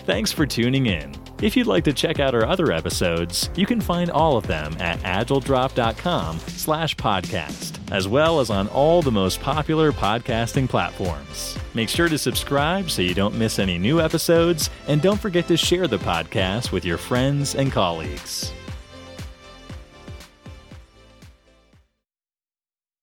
Thanks 0.00 0.32
for 0.32 0.46
tuning 0.46 0.86
in. 0.86 1.14
If 1.40 1.56
you'd 1.56 1.68
like 1.68 1.84
to 1.84 1.92
check 1.92 2.18
out 2.18 2.34
our 2.34 2.44
other 2.44 2.72
episodes, 2.72 3.50
you 3.54 3.64
can 3.64 3.80
find 3.80 4.10
all 4.10 4.36
of 4.36 4.46
them 4.48 4.74
at 4.80 4.98
agiledrop.com 5.00 6.38
slash 6.40 6.96
podcast, 6.96 7.78
as 7.92 8.08
well 8.08 8.40
as 8.40 8.50
on 8.50 8.66
all 8.68 9.02
the 9.02 9.12
most 9.12 9.40
popular 9.40 9.92
podcasting 9.92 10.68
platforms. 10.68 11.56
Make 11.74 11.88
sure 11.88 12.08
to 12.08 12.18
subscribe 12.18 12.90
so 12.90 13.02
you 13.02 13.14
don't 13.14 13.36
miss 13.36 13.60
any 13.60 13.78
new 13.78 14.00
episodes, 14.00 14.70
and 14.88 15.00
don't 15.00 15.20
forget 15.20 15.46
to 15.46 15.56
share 15.56 15.86
the 15.86 15.98
podcast 15.98 16.72
with 16.72 16.84
your 16.84 16.98
friends 16.98 17.54
and 17.54 17.70
colleagues. 17.70 18.52